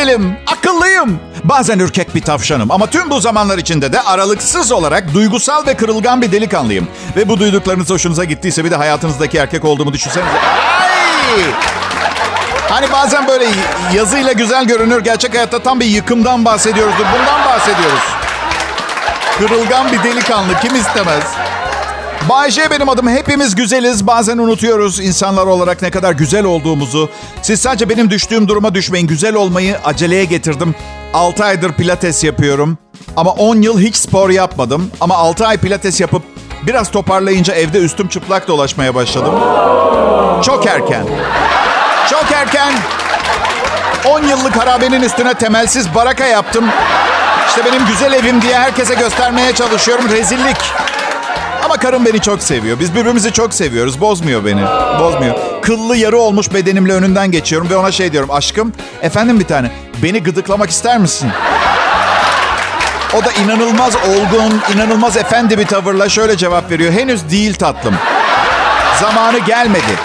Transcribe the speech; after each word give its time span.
güzelim, 0.00 0.36
akıllıyım. 0.46 1.20
Bazen 1.44 1.78
ürkek 1.78 2.14
bir 2.14 2.22
tavşanım 2.22 2.70
ama 2.70 2.86
tüm 2.86 3.10
bu 3.10 3.20
zamanlar 3.20 3.58
içinde 3.58 3.92
de 3.92 4.00
aralıksız 4.00 4.72
olarak 4.72 5.14
duygusal 5.14 5.66
ve 5.66 5.76
kırılgan 5.76 6.22
bir 6.22 6.32
delikanlıyım. 6.32 6.88
Ve 7.16 7.28
bu 7.28 7.40
duyduklarınız 7.40 7.90
hoşunuza 7.90 8.24
gittiyse 8.24 8.64
bir 8.64 8.70
de 8.70 8.76
hayatınızdaki 8.76 9.38
erkek 9.38 9.64
olduğumu 9.64 9.92
düşünsenize. 9.92 10.30
Ay! 10.30 11.42
Hani 12.68 12.92
bazen 12.92 13.28
böyle 13.28 13.46
yazıyla 13.94 14.32
güzel 14.32 14.64
görünür, 14.64 15.04
gerçek 15.04 15.34
hayatta 15.34 15.58
tam 15.58 15.80
bir 15.80 15.86
yıkımdan 15.86 16.44
bahsediyoruz. 16.44 16.94
Bundan 16.98 17.44
bahsediyoruz. 17.44 18.04
Kırılgan 19.38 19.92
bir 19.92 20.02
delikanlı 20.02 20.60
kim 20.60 20.76
istemez? 20.76 21.24
Bay 22.28 22.50
J 22.50 22.70
benim 22.70 22.88
adım. 22.88 23.08
Hepimiz 23.08 23.54
güzeliz. 23.54 24.06
Bazen 24.06 24.38
unutuyoruz 24.38 25.00
insanlar 25.00 25.46
olarak 25.46 25.82
ne 25.82 25.90
kadar 25.90 26.12
güzel 26.12 26.44
olduğumuzu. 26.44 27.10
Siz 27.42 27.60
sadece 27.60 27.88
benim 27.88 28.10
düştüğüm 28.10 28.48
duruma 28.48 28.74
düşmeyin. 28.74 29.06
Güzel 29.06 29.34
olmayı 29.34 29.76
aceleye 29.84 30.24
getirdim. 30.24 30.74
6 31.14 31.44
aydır 31.44 31.72
pilates 31.72 32.24
yapıyorum. 32.24 32.78
Ama 33.16 33.30
10 33.30 33.56
yıl 33.62 33.80
hiç 33.80 33.96
spor 33.96 34.30
yapmadım. 34.30 34.90
Ama 35.00 35.14
6 35.14 35.46
ay 35.46 35.58
pilates 35.58 36.00
yapıp 36.00 36.22
biraz 36.66 36.90
toparlayınca 36.90 37.54
evde 37.54 37.78
üstüm 37.78 38.08
çıplak 38.08 38.48
dolaşmaya 38.48 38.94
başladım. 38.94 39.34
Çok 40.42 40.66
erken. 40.66 41.06
Çok 42.10 42.24
erken. 42.32 42.72
10 44.04 44.22
yıllık 44.22 44.56
harabenin 44.56 45.02
üstüne 45.02 45.34
temelsiz 45.34 45.94
baraka 45.94 46.24
yaptım. 46.26 46.64
İşte 47.48 47.64
benim 47.64 47.86
güzel 47.86 48.12
evim 48.12 48.42
diye 48.42 48.58
herkese 48.58 48.94
göstermeye 48.94 49.54
çalışıyorum. 49.54 50.08
Rezillik. 50.10 50.56
Ama 51.70 51.78
karım 51.78 52.04
beni 52.04 52.20
çok 52.20 52.42
seviyor. 52.42 52.80
Biz 52.80 52.94
birbirimizi 52.94 53.32
çok 53.32 53.54
seviyoruz. 53.54 54.00
Bozmuyor 54.00 54.44
beni. 54.44 54.62
Bozmuyor. 55.00 55.34
Kıllı 55.62 55.96
yarı 55.96 56.18
olmuş 56.18 56.54
bedenimle 56.54 56.92
önünden 56.92 57.30
geçiyorum 57.30 57.70
ve 57.70 57.76
ona 57.76 57.92
şey 57.92 58.12
diyorum. 58.12 58.30
Aşkım, 58.30 58.72
efendim 59.02 59.40
bir 59.40 59.44
tane. 59.44 59.70
Beni 60.02 60.22
gıdıklamak 60.22 60.70
ister 60.70 60.98
misin? 60.98 61.30
O 63.14 63.24
da 63.24 63.32
inanılmaz 63.32 63.96
olgun, 63.96 64.60
inanılmaz 64.74 65.16
efendi 65.16 65.58
bir 65.58 65.66
tavırla 65.66 66.08
şöyle 66.08 66.36
cevap 66.36 66.70
veriyor. 66.70 66.92
Henüz 66.92 67.30
değil 67.30 67.54
tatlım. 67.54 67.94
Zamanı 69.00 69.38
gelmedi. 69.38 69.96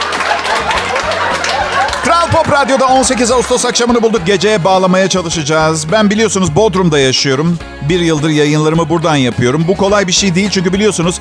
Kral 2.03 2.27
Pop 2.27 2.52
Radyo'da 2.52 2.88
18 2.88 3.31
Ağustos 3.31 3.66
akşamını 3.66 4.03
bulduk. 4.03 4.22
Geceye 4.25 4.63
bağlamaya 4.63 5.09
çalışacağız. 5.09 5.91
Ben 5.91 6.09
biliyorsunuz 6.09 6.55
Bodrum'da 6.55 7.00
yaşıyorum. 7.00 7.59
Bir 7.89 8.00
yıldır 8.00 8.29
yayınlarımı 8.29 8.89
buradan 8.89 9.16
yapıyorum. 9.16 9.66
Bu 9.67 9.77
kolay 9.77 10.07
bir 10.07 10.11
şey 10.11 10.35
değil 10.35 10.50
çünkü 10.50 10.73
biliyorsunuz 10.73 11.19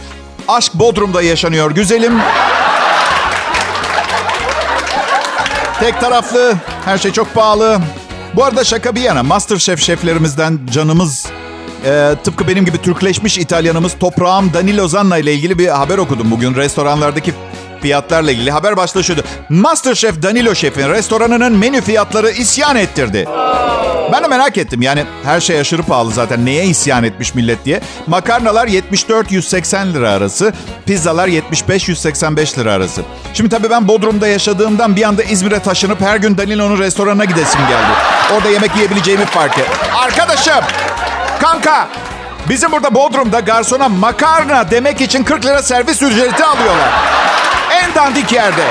aşk 0.48 0.74
Bodrum'da 0.74 1.22
yaşanıyor. 1.22 1.70
Güzelim. 1.70 2.20
Tek 5.80 6.00
taraflı, 6.00 6.54
her 6.84 6.98
şey 6.98 7.12
çok 7.12 7.34
pahalı. 7.34 7.80
Bu 8.36 8.44
arada 8.44 8.64
şaka 8.64 8.94
bir 8.94 9.00
yana 9.00 9.22
Masterchef 9.22 9.80
şeflerimizden 9.80 10.60
canımız 10.72 11.26
e, 11.84 12.14
tıpkı 12.24 12.48
benim 12.48 12.64
gibi 12.64 12.82
Türkleşmiş 12.82 13.38
İtalyanımız 13.38 13.98
Toprağım 13.98 14.52
Danilo 14.54 14.88
Zanna 14.88 15.18
ile 15.18 15.34
ilgili 15.34 15.58
bir 15.58 15.68
haber 15.68 15.98
okudum 15.98 16.30
bugün. 16.30 16.54
Restoranlardaki 16.54 17.34
fiyatlarla 17.84 18.30
ilgili 18.30 18.50
haber 18.50 18.76
başlığı 18.76 19.04
şuydu. 19.04 19.22
Masterchef 19.48 20.22
Danilo 20.22 20.54
Şef'in 20.54 20.88
restoranının 20.88 21.52
menü 21.52 21.80
fiyatları 21.80 22.30
isyan 22.30 22.76
ettirdi. 22.76 23.26
Ben 24.12 24.24
de 24.24 24.28
merak 24.28 24.58
ettim. 24.58 24.82
Yani 24.82 25.04
her 25.24 25.40
şey 25.40 25.60
aşırı 25.60 25.82
pahalı 25.82 26.12
zaten. 26.12 26.46
Neye 26.46 26.64
isyan 26.64 27.04
etmiş 27.04 27.34
millet 27.34 27.64
diye. 27.64 27.80
Makarnalar 28.06 28.68
74-180 28.68 29.92
lira 29.94 30.10
arası. 30.10 30.52
Pizzalar 30.86 31.28
75-185 31.28 32.58
lira 32.58 32.72
arası. 32.72 33.02
Şimdi 33.34 33.50
tabii 33.50 33.70
ben 33.70 33.88
Bodrum'da 33.88 34.28
yaşadığımdan 34.28 34.96
bir 34.96 35.02
anda 35.02 35.22
İzmir'e 35.22 35.58
taşınıp 35.58 36.00
her 36.00 36.16
gün 36.16 36.38
Danilo'nun 36.38 36.78
restoranına 36.78 37.24
gidesim 37.24 37.60
geldi. 37.60 37.92
Orada 38.34 38.48
yemek 38.48 38.76
yiyebileceğimi 38.76 39.24
fark 39.24 39.58
et. 39.58 39.68
Arkadaşım! 40.04 40.64
Kanka! 41.40 41.88
Bizim 42.48 42.72
burada 42.72 42.94
Bodrum'da 42.94 43.40
garsona 43.40 43.88
makarna 43.88 44.70
demek 44.70 45.00
için 45.00 45.24
40 45.24 45.46
lira 45.46 45.62
servis 45.62 46.02
ücreti 46.02 46.44
alıyorlar. 46.44 46.90
En 47.84 47.94
dandik 47.94 48.32
yerde. 48.32 48.64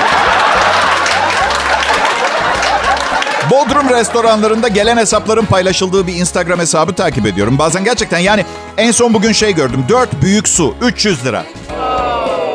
Bodrum 3.50 3.88
restoranlarında 3.88 4.68
gelen 4.68 4.96
hesapların 4.96 5.44
paylaşıldığı 5.44 6.06
bir 6.06 6.14
Instagram 6.14 6.58
hesabı 6.58 6.94
takip 6.94 7.26
ediyorum. 7.26 7.58
Bazen 7.58 7.84
gerçekten 7.84 8.18
yani 8.18 8.44
en 8.76 8.90
son 8.90 9.14
bugün 9.14 9.32
şey 9.32 9.54
gördüm. 9.54 9.84
4 9.88 10.22
büyük 10.22 10.48
su 10.48 10.74
300 10.80 11.24
lira. 11.24 11.44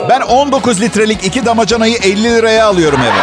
Ben 0.09 0.21
19 0.21 0.81
litrelik 0.81 1.25
iki 1.25 1.45
damacanayı 1.45 1.97
50 1.97 2.23
liraya 2.23 2.65
alıyorum 2.65 2.99
eve. 3.01 3.21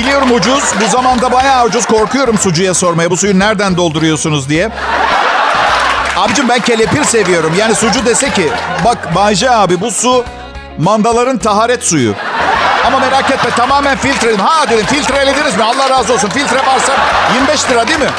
Biliyorum 0.00 0.30
ucuz. 0.32 0.64
Bu 0.84 0.90
zamanda 0.90 1.32
bayağı 1.32 1.66
ucuz. 1.66 1.86
Korkuyorum 1.86 2.38
sucuya 2.38 2.74
sormaya. 2.74 3.10
Bu 3.10 3.16
suyu 3.16 3.38
nereden 3.38 3.76
dolduruyorsunuz 3.76 4.48
diye. 4.48 4.70
Abicim 6.16 6.48
ben 6.48 6.60
kelepir 6.60 7.04
seviyorum. 7.04 7.52
Yani 7.58 7.74
sucu 7.74 8.06
dese 8.06 8.30
ki 8.30 8.48
bak 8.84 9.14
Bayce 9.14 9.50
abi 9.50 9.80
bu 9.80 9.90
su 9.90 10.24
mandaların 10.78 11.38
taharet 11.38 11.84
suyu. 11.84 12.14
Ama 12.86 12.98
merak 12.98 13.30
etme 13.30 13.50
tamamen 13.56 13.96
filtre. 13.96 14.36
Ha 14.36 14.70
dedim 14.70 14.86
filtrelediniz 14.86 15.56
mi? 15.56 15.62
Allah 15.62 15.90
razı 15.90 16.12
olsun. 16.12 16.28
Filtre 16.28 16.66
varsa 16.66 16.92
25 17.34 17.70
lira 17.70 17.88
değil 17.88 17.98
mi? 17.98 18.10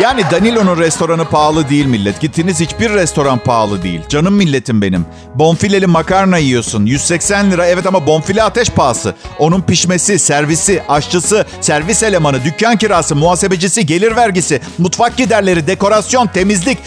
Yani 0.00 0.22
Danilo'nun 0.30 0.78
restoranı 0.78 1.24
pahalı 1.24 1.68
değil 1.68 1.86
millet. 1.86 2.20
Gittiğiniz 2.20 2.60
hiçbir 2.60 2.90
restoran 2.90 3.38
pahalı 3.38 3.82
değil. 3.82 4.00
Canım 4.08 4.34
milletim 4.34 4.82
benim. 4.82 5.06
Bonfileli 5.34 5.86
makarna 5.86 6.38
yiyorsun. 6.38 6.86
180 6.86 7.50
lira 7.50 7.66
evet 7.66 7.86
ama 7.86 8.06
bonfile 8.06 8.42
ateş 8.42 8.70
pahası. 8.70 9.14
Onun 9.38 9.62
pişmesi, 9.62 10.18
servisi, 10.18 10.82
aşçısı, 10.88 11.46
servis 11.60 12.02
elemanı, 12.02 12.44
dükkan 12.44 12.76
kirası, 12.76 13.16
muhasebecisi, 13.16 13.86
gelir 13.86 14.16
vergisi, 14.16 14.60
mutfak 14.78 15.16
giderleri, 15.16 15.66
dekorasyon, 15.66 16.26
temizlik. 16.26 16.78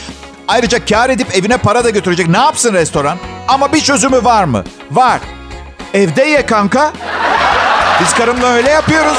Ayrıca 0.50 0.86
kar 0.86 1.10
edip 1.10 1.36
evine 1.36 1.58
para 1.58 1.84
da 1.84 1.90
götürecek. 1.90 2.28
Ne 2.28 2.38
yapsın 2.38 2.74
restoran? 2.74 3.18
Ama 3.48 3.74
bir 3.74 3.80
çözümü 3.80 4.24
var 4.24 4.44
mı? 4.44 4.64
Var. 4.92 5.20
Evde 5.94 6.24
ye 6.24 6.46
kanka. 6.46 6.92
Biz 8.02 8.14
karımla 8.14 8.48
öyle 8.48 8.70
yapıyoruz. 8.70 9.18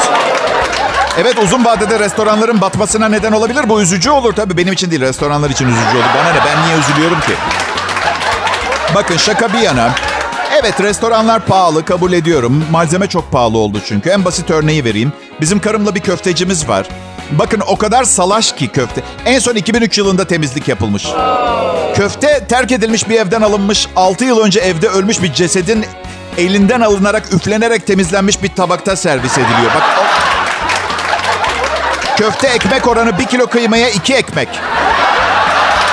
Evet 1.18 1.38
uzun 1.42 1.64
vadede 1.64 1.98
restoranların 1.98 2.60
batmasına 2.60 3.08
neden 3.08 3.32
olabilir. 3.32 3.68
Bu 3.68 3.82
üzücü 3.82 4.10
olur 4.10 4.32
tabii. 4.32 4.56
Benim 4.56 4.72
için 4.72 4.90
değil 4.90 5.02
restoranlar 5.02 5.50
için 5.50 5.68
üzücü 5.68 5.96
olur. 5.96 6.04
Bana 6.18 6.32
ne 6.32 6.38
ben 6.46 6.66
niye 6.66 6.78
üzülüyorum 6.78 7.20
ki? 7.20 7.32
Bakın 8.94 9.16
şaka 9.16 9.52
bir 9.52 9.58
yana. 9.58 9.90
Evet 10.60 10.80
restoranlar 10.80 11.46
pahalı 11.46 11.84
kabul 11.84 12.12
ediyorum. 12.12 12.64
Malzeme 12.70 13.06
çok 13.06 13.32
pahalı 13.32 13.58
oldu 13.58 13.80
çünkü. 13.86 14.10
En 14.10 14.24
basit 14.24 14.50
örneği 14.50 14.84
vereyim. 14.84 15.12
Bizim 15.40 15.60
karımla 15.60 15.94
bir 15.94 16.00
köftecimiz 16.00 16.68
var. 16.68 16.86
Bakın 17.32 17.62
o 17.66 17.76
kadar 17.76 18.04
salaş 18.04 18.52
ki 18.52 18.68
köfte. 18.68 19.02
En 19.26 19.38
son 19.38 19.54
2003 19.54 19.98
yılında 19.98 20.24
temizlik 20.24 20.68
yapılmış. 20.68 21.06
Köfte 21.94 22.46
terk 22.48 22.72
edilmiş 22.72 23.08
bir 23.08 23.20
evden 23.20 23.42
alınmış. 23.42 23.88
6 23.96 24.24
yıl 24.24 24.40
önce 24.40 24.60
evde 24.60 24.88
ölmüş 24.88 25.22
bir 25.22 25.32
cesedin 25.32 25.86
elinden 26.38 26.80
alınarak 26.80 27.34
üflenerek 27.34 27.86
temizlenmiş 27.86 28.42
bir 28.42 28.48
tabakta 28.48 28.96
servis 28.96 29.32
ediliyor. 29.32 29.70
Bak 29.74 29.82
o... 29.98 30.02
Köfte 32.16 32.48
ekmek 32.48 32.88
oranı 32.88 33.18
bir 33.18 33.26
kilo 33.26 33.46
kıymaya 33.46 33.88
iki 33.88 34.14
ekmek. 34.14 34.48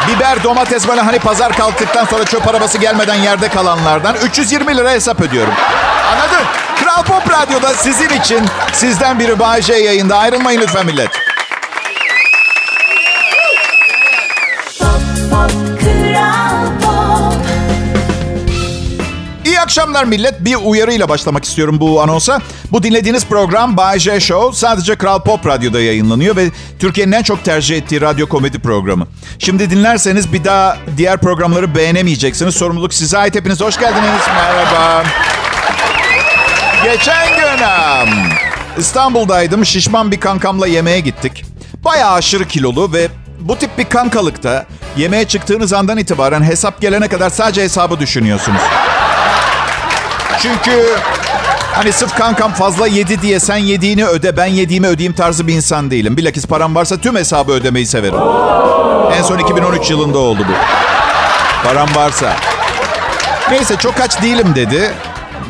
Biber, 0.08 0.44
domates 0.44 0.88
böyle 0.88 1.02
hani 1.02 1.20
pazar 1.20 1.54
kalktıktan 1.54 2.06
sonra 2.06 2.26
çöp 2.26 2.48
arabası 2.48 2.78
gelmeden 2.78 3.16
yerde 3.16 3.48
kalanlardan 3.48 4.16
320 4.16 4.78
lira 4.78 4.92
hesap 4.92 5.22
ödüyorum. 5.22 5.54
Anladın? 6.12 6.46
Kral 6.84 7.04
Pop 7.04 7.32
Radyo'da 7.32 7.74
sizin 7.74 8.10
için 8.10 8.46
sizden 8.74 9.20
biri 9.20 9.40
Bay 9.40 9.62
J 9.62 9.74
yayında. 9.74 10.18
Ayrılmayın 10.18 10.62
lütfen 10.62 10.86
millet. 10.86 11.27
Akşamlar 19.68 20.04
millet. 20.04 20.46
Bir 20.46 20.56
uyarıyla 20.56 21.10
başlamak 21.10 21.46
istiyorum 21.46 21.80
bu 21.80 22.02
anonsa. 22.02 22.42
Bu 22.72 22.84
dinlediğiniz 22.84 23.26
program 23.26 23.78
Bay 23.78 24.00
J 24.00 24.20
Show 24.20 24.58
sadece 24.58 24.96
Kral 24.96 25.24
Pop 25.24 25.46
Radyo'da 25.46 25.82
yayınlanıyor 25.82 26.36
ve 26.36 26.52
Türkiye'nin 26.80 27.12
en 27.12 27.24
çok 27.24 27.44
tercih 27.46 27.78
ettiği 27.78 28.02
radyo 28.02 28.28
komedi 28.28 28.60
programı. 28.60 29.08
Şimdi 29.40 29.70
dinlerseniz 29.70 30.34
bir 30.34 30.44
daha 30.44 30.78
diğer 30.98 31.18
programları 31.18 31.76
beğenemeyeceksiniz. 31.76 32.56
Sorumluluk 32.56 32.94
size 32.94 33.18
ait. 33.18 33.36
Hepiniz 33.36 33.62
hoş 33.62 33.80
geldiniz. 33.80 34.22
Merhaba. 34.36 35.04
Geçen 36.84 37.28
gün 37.28 37.66
İstanbul'daydım. 38.78 39.66
Şişman 39.66 40.12
bir 40.12 40.20
kankamla 40.20 40.68
yemeğe 40.68 41.00
gittik. 41.00 41.46
Bayağı 41.86 42.12
aşırı 42.12 42.48
kilolu 42.48 42.94
ve 42.94 43.08
bu 43.40 43.58
tip 43.58 43.78
bir 43.78 43.86
kankalıkta 43.86 44.66
yemeğe 44.98 45.26
çıktığınız 45.26 45.74
andan 45.74 45.98
itibaren 45.98 46.44
hesap 46.44 46.82
gelene 46.82 47.08
kadar 47.08 47.30
sadece 47.30 47.64
hesabı 47.64 48.00
düşünüyorsunuz. 48.00 48.62
Çünkü 50.42 50.86
hani 51.74 51.92
sırf 51.92 52.16
kankam 52.16 52.54
fazla 52.54 52.88
yedi 52.88 53.22
diye 53.22 53.40
sen 53.40 53.58
yediğini 53.58 54.06
öde 54.06 54.38
ben 54.38 54.46
yediğimi 54.46 54.88
ödeyeyim 54.88 55.14
tarzı 55.14 55.48
bir 55.48 55.54
insan 55.54 55.92
değilim. 55.92 56.18
Bilakis 56.18 56.46
param 56.46 56.76
varsa 56.76 56.98
tüm 56.98 57.16
hesabı 57.16 57.52
ödemeyi 57.52 57.86
severim. 57.86 58.20
En 59.18 59.22
son 59.22 59.38
2013 59.38 59.90
yılında 59.90 60.18
oldu 60.18 60.46
bu. 60.50 60.54
Param 61.68 61.90
varsa. 61.96 62.36
Neyse 63.52 63.76
çok 63.76 64.02
aç 64.02 64.22
değilim 64.22 64.48
dedi 64.56 64.94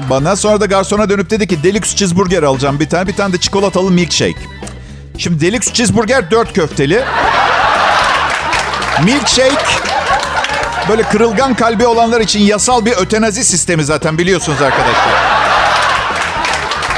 bana. 0.09 0.35
Sonra 0.35 0.61
da 0.61 0.65
garsona 0.65 1.09
dönüp 1.09 1.29
dedi 1.29 1.47
ki 1.47 1.63
deluxe 1.63 1.95
cheeseburger 1.95 2.43
alacağım 2.43 2.79
bir 2.79 2.89
tane. 2.89 3.07
Bir 3.07 3.15
tane 3.15 3.33
de 3.33 3.37
çikolatalı 3.37 3.91
milkshake. 3.91 4.39
Şimdi 5.17 5.41
deluxe 5.41 5.73
cheeseburger 5.73 6.31
4 6.31 6.53
köfteli. 6.53 7.03
Milkshake 9.03 9.65
böyle 10.89 11.03
kırılgan 11.03 11.53
kalbi 11.53 11.87
olanlar 11.87 12.21
için 12.21 12.39
yasal 12.39 12.85
bir 12.85 12.91
ötenazi 12.91 13.43
sistemi 13.43 13.83
zaten 13.83 14.17
biliyorsunuz 14.17 14.61
arkadaşlar. 14.61 15.37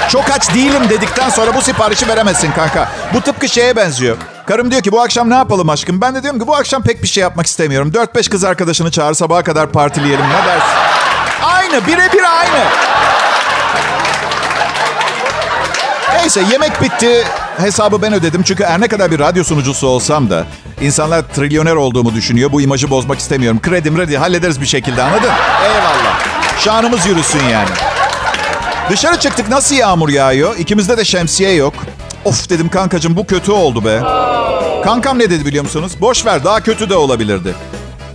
Çok 0.10 0.32
aç 0.32 0.54
değilim 0.54 0.90
dedikten 0.90 1.30
sonra 1.30 1.56
bu 1.56 1.62
siparişi 1.62 2.08
veremezsin 2.08 2.52
kanka. 2.52 2.92
Bu 3.14 3.22
tıpkı 3.22 3.50
şeye 3.50 3.76
benziyor. 3.76 4.18
Karım 4.46 4.72
diyor 4.72 4.82
ki 4.82 4.92
bu 4.92 5.02
akşam 5.02 5.30
ne 5.30 5.36
yapalım 5.36 5.70
aşkım? 5.70 6.02
Ben 6.02 6.16
de 6.16 6.24
diyorum 6.24 6.40
ki 6.40 6.48
bu 6.48 6.56
akşam 6.56 6.84
pek 6.84 7.04
bir 7.04 7.08
şey 7.08 7.22
yapmak 7.22 7.46
istemiyorum. 7.46 7.92
4-5 7.92 8.30
kız 8.30 8.44
arkadaşını 8.44 8.92
çağır 8.92 9.14
sabaha 9.14 9.44
kadar 9.44 9.72
partileyelim 9.72 10.26
ne 10.26 10.46
dersin? 10.46 10.78
Aynı 11.44 11.88
birebir 11.88 12.24
aynı. 12.40 12.64
Neyse 16.22 16.44
yemek 16.52 16.82
bitti. 16.82 17.24
Hesabı 17.58 18.02
ben 18.02 18.14
ödedim. 18.14 18.44
Çünkü 18.44 18.64
her 18.64 18.82
ne 18.82 18.88
kadar 18.88 19.12
bir 19.12 19.20
radyo 19.20 19.44
sunucusu 19.44 19.88
olsam 19.88 20.30
da 20.30 20.46
insanlar 20.82 21.22
trilyoner 21.22 21.76
olduğumu 21.76 22.14
düşünüyor. 22.16 22.52
Bu 22.52 22.62
imajı 22.62 22.90
bozmak 22.90 23.20
istemiyorum. 23.20 23.60
Kredim 23.62 23.98
redi 23.98 24.18
hallederiz 24.18 24.62
bir 24.62 24.66
şekilde 24.66 25.04
anladın? 25.04 25.30
Eyvallah. 25.64 26.20
Şanımız 26.60 27.06
yürüsün 27.06 27.44
yani. 27.44 27.70
Dışarı 28.90 29.20
çıktık 29.20 29.50
nasıl 29.50 29.76
yağmur 29.76 30.10
yağıyor? 30.10 30.58
İkimizde 30.58 30.98
de 30.98 31.06
şemsiye 31.06 31.54
yok. 31.54 31.74
Of 32.26 32.50
dedim 32.50 32.70
kankacığım 32.70 33.18
bu 33.18 33.28
kötü 33.28 33.52
oldu 33.52 33.86
be. 33.86 34.00
Kankam 34.84 35.20
ne 35.20 35.30
dedi 35.30 35.46
biliyor 35.46 35.64
musunuz? 35.64 35.92
Boş 36.02 36.26
ver 36.26 36.44
daha 36.44 36.64
kötü 36.64 36.90
de 36.90 36.96
olabilirdi. 36.96 37.56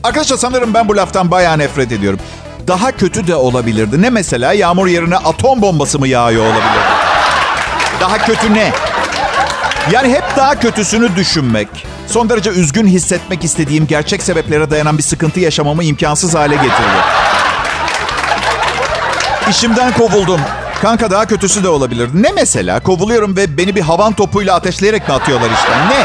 Arkadaşlar 0.03 0.37
sanırım 0.37 0.75
ben 0.75 0.89
bu 0.89 0.97
laftan 0.97 1.31
bayağı 1.31 1.59
nefret 1.59 1.93
ediyorum. 1.93 2.21
Daha 2.69 2.93
kötü 2.93 3.27
de 3.27 3.35
olabilirdi. 3.35 4.03
Ne 4.03 4.11
mesela 4.11 4.53
yağmur 4.53 4.87
yerine 4.87 5.17
atom 5.17 5.63
bombası 5.63 5.99
mı 5.99 6.09
yağıyor 6.09 6.45
olabilirdi? 6.45 6.94
Daha 8.05 8.19
kötü 8.19 8.55
ne? 8.55 8.73
Yani 9.91 10.13
hep 10.15 10.25
daha 10.37 10.61
kötüsünü 10.61 11.17
düşünmek, 11.17 11.69
son 12.07 12.29
derece 12.29 12.51
üzgün 12.51 12.87
hissetmek 12.87 13.45
istediğim 13.45 13.87
gerçek 13.87 14.23
sebeplere 14.23 14.71
dayanan 14.71 14.99
bir 14.99 15.03
sıkıntı 15.03 15.41
yaşamamı 15.41 15.85
imkansız 15.85 16.35
hale 16.35 16.55
getiriyor. 16.55 17.05
İşimden 19.51 19.93
kovuldum. 19.93 20.41
Kanka 20.83 21.11
daha 21.11 21.27
kötüsü 21.27 21.65
de 21.65 21.69
olabilir. 21.69 22.09
Ne 22.15 22.33
mesela? 22.33 22.81
Kovuluyorum 22.81 23.37
ve 23.37 23.59
beni 23.59 23.77
bir 23.77 23.83
havan 23.83 24.13
topuyla 24.13 24.55
ateşleyerek 24.55 25.09
mi 25.09 25.15
atıyorlar 25.15 25.51
işten? 25.51 25.89
Ne? 25.89 26.05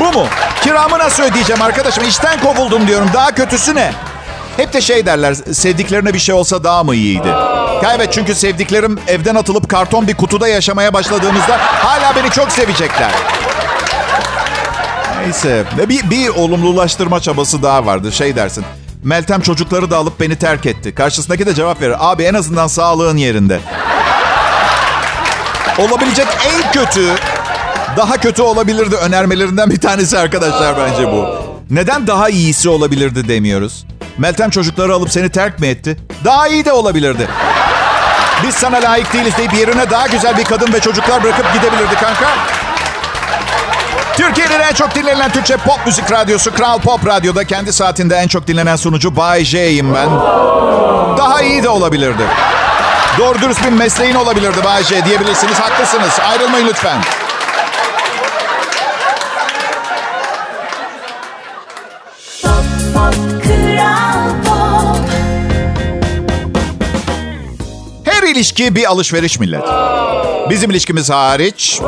Bu 0.00 0.18
mu? 0.18 0.26
Kiramı 0.62 0.98
nasıl 0.98 1.22
ödeyeceğim 1.22 1.62
arkadaşım? 1.62 2.04
İşten 2.08 2.40
kovuldum 2.40 2.86
diyorum. 2.86 3.10
Daha 3.14 3.34
kötüsü 3.34 3.74
ne? 3.74 3.92
Hep 4.56 4.72
de 4.72 4.80
şey 4.80 5.06
derler, 5.06 5.34
sevdiklerine 5.34 6.14
bir 6.14 6.18
şey 6.18 6.34
olsa 6.34 6.64
daha 6.64 6.84
mı 6.84 6.94
iyiydi? 6.94 7.28
Ya 7.82 7.92
evet 7.96 8.12
çünkü 8.12 8.34
sevdiklerim 8.34 8.98
evden 9.08 9.34
atılıp 9.34 9.68
karton 9.68 10.08
bir 10.08 10.14
kutuda 10.14 10.48
yaşamaya 10.48 10.92
başladığımızda 10.94 11.58
hala 11.60 12.16
beni 12.16 12.30
çok 12.30 12.52
sevecekler. 12.52 13.10
Neyse. 15.22 15.64
Ve 15.78 15.88
bir, 15.88 16.10
bir 16.10 16.28
olumlulaştırma 16.28 17.20
çabası 17.20 17.62
daha 17.62 17.86
vardı. 17.86 18.12
Şey 18.12 18.36
dersin. 18.36 18.64
Meltem 19.02 19.40
çocukları 19.40 19.90
da 19.90 19.96
alıp 19.96 20.20
beni 20.20 20.36
terk 20.36 20.66
etti. 20.66 20.94
Karşısındaki 20.94 21.46
de 21.46 21.54
cevap 21.54 21.80
verir. 21.82 21.96
Abi 21.98 22.22
en 22.22 22.34
azından 22.34 22.66
sağlığın 22.66 23.16
yerinde. 23.16 23.60
Olabilecek 25.78 26.26
en 26.46 26.72
kötü, 26.72 27.06
daha 27.96 28.16
kötü 28.16 28.42
olabilirdi 28.42 28.96
önermelerinden 28.96 29.70
bir 29.70 29.80
tanesi 29.80 30.18
arkadaşlar 30.18 30.74
bence 30.78 31.12
bu. 31.12 31.26
Neden 31.70 32.06
daha 32.06 32.28
iyisi 32.28 32.68
olabilirdi 32.68 33.28
demiyoruz? 33.28 33.86
Meltem 34.18 34.50
çocukları 34.50 34.94
alıp 34.94 35.10
seni 35.10 35.28
terk 35.28 35.58
mi 35.60 35.66
etti? 35.66 35.96
Daha 36.24 36.48
iyi 36.48 36.64
de 36.64 36.72
olabilirdi. 36.72 37.28
Biz 38.46 38.54
sana 38.54 38.76
layık 38.76 39.12
değiliz 39.12 39.36
deyip 39.38 39.54
yerine 39.54 39.90
daha 39.90 40.06
güzel 40.06 40.36
bir 40.38 40.44
kadın 40.44 40.72
ve 40.72 40.80
çocuklar 40.80 41.24
bırakıp 41.24 41.54
gidebilirdi 41.54 41.94
kanka. 41.94 42.26
Türkiye'nin 44.16 44.60
en 44.60 44.72
çok 44.72 44.94
dinlenen 44.94 45.30
Türkçe 45.30 45.56
pop 45.56 45.86
müzik 45.86 46.12
radyosu 46.12 46.54
Kral 46.54 46.78
Pop 46.78 47.06
Radyo'da 47.06 47.44
kendi 47.44 47.72
saatinde 47.72 48.16
en 48.16 48.28
çok 48.28 48.46
dinlenen 48.46 48.76
sunucu 48.76 49.16
Bay 49.16 49.44
J'yim 49.44 49.94
ben. 49.94 50.10
Daha 51.18 51.42
iyi 51.42 51.62
de 51.62 51.68
olabilirdi. 51.68 52.22
Doğru 53.18 53.40
dürüst 53.40 53.64
bir 53.64 53.68
mesleğin 53.70 54.14
olabilirdi 54.14 54.64
Bay 54.64 54.82
J 54.84 55.04
diyebilirsiniz. 55.04 55.60
Haklısınız. 55.60 56.20
Ayrılmayın 56.30 56.66
lütfen. 56.66 56.98
İlişki 68.30 68.74
bir 68.74 68.90
alışveriş 68.90 69.38
millet. 69.40 69.64
Bizim 70.50 70.70
ilişkimiz 70.70 71.10
hariç. 71.10 71.80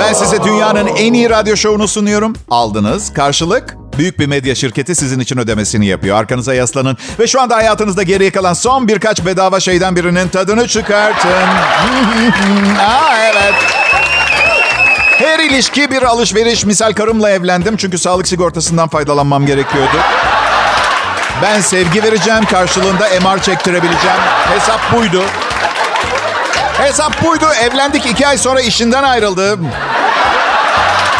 Ben 0.00 0.12
size 0.12 0.44
dünyanın 0.44 0.86
en 0.86 1.12
iyi 1.12 1.30
radyo 1.30 1.56
şovunu 1.56 1.88
sunuyorum. 1.88 2.32
Aldınız. 2.50 3.12
Karşılık 3.14 3.76
büyük 3.98 4.18
bir 4.18 4.26
medya 4.26 4.54
şirketi 4.54 4.94
sizin 4.94 5.20
için 5.20 5.38
ödemesini 5.38 5.86
yapıyor. 5.86 6.16
Arkanıza 6.16 6.54
yaslanın 6.54 6.96
ve 7.18 7.26
şu 7.26 7.40
anda 7.40 7.56
hayatınızda 7.56 8.02
geriye 8.02 8.30
kalan 8.30 8.52
son 8.52 8.88
birkaç 8.88 9.26
bedava 9.26 9.60
şeyden 9.60 9.96
birinin 9.96 10.28
tadını 10.28 10.68
çıkartın. 10.68 11.30
Aa 12.78 13.16
evet. 13.24 13.54
Her 15.18 15.38
ilişki 15.38 15.90
bir 15.90 16.02
alışveriş. 16.02 16.64
Misal 16.64 16.92
karımla 16.92 17.30
evlendim 17.30 17.76
çünkü 17.76 17.98
sağlık 17.98 18.28
sigortasından 18.28 18.88
faydalanmam 18.88 19.46
gerekiyordu. 19.46 19.96
Ben 21.42 21.60
sevgi 21.60 22.02
vereceğim, 22.02 22.44
karşılığında 22.44 23.08
MR 23.22 23.42
çektirebileceğim. 23.42 24.18
Hesap 24.54 24.92
buydu. 24.92 25.22
Hesap 26.78 27.24
buydu. 27.24 27.44
Evlendik 27.62 28.06
iki 28.06 28.26
ay 28.26 28.38
sonra 28.38 28.60
işinden 28.60 29.02
ayrıldım. 29.02 29.68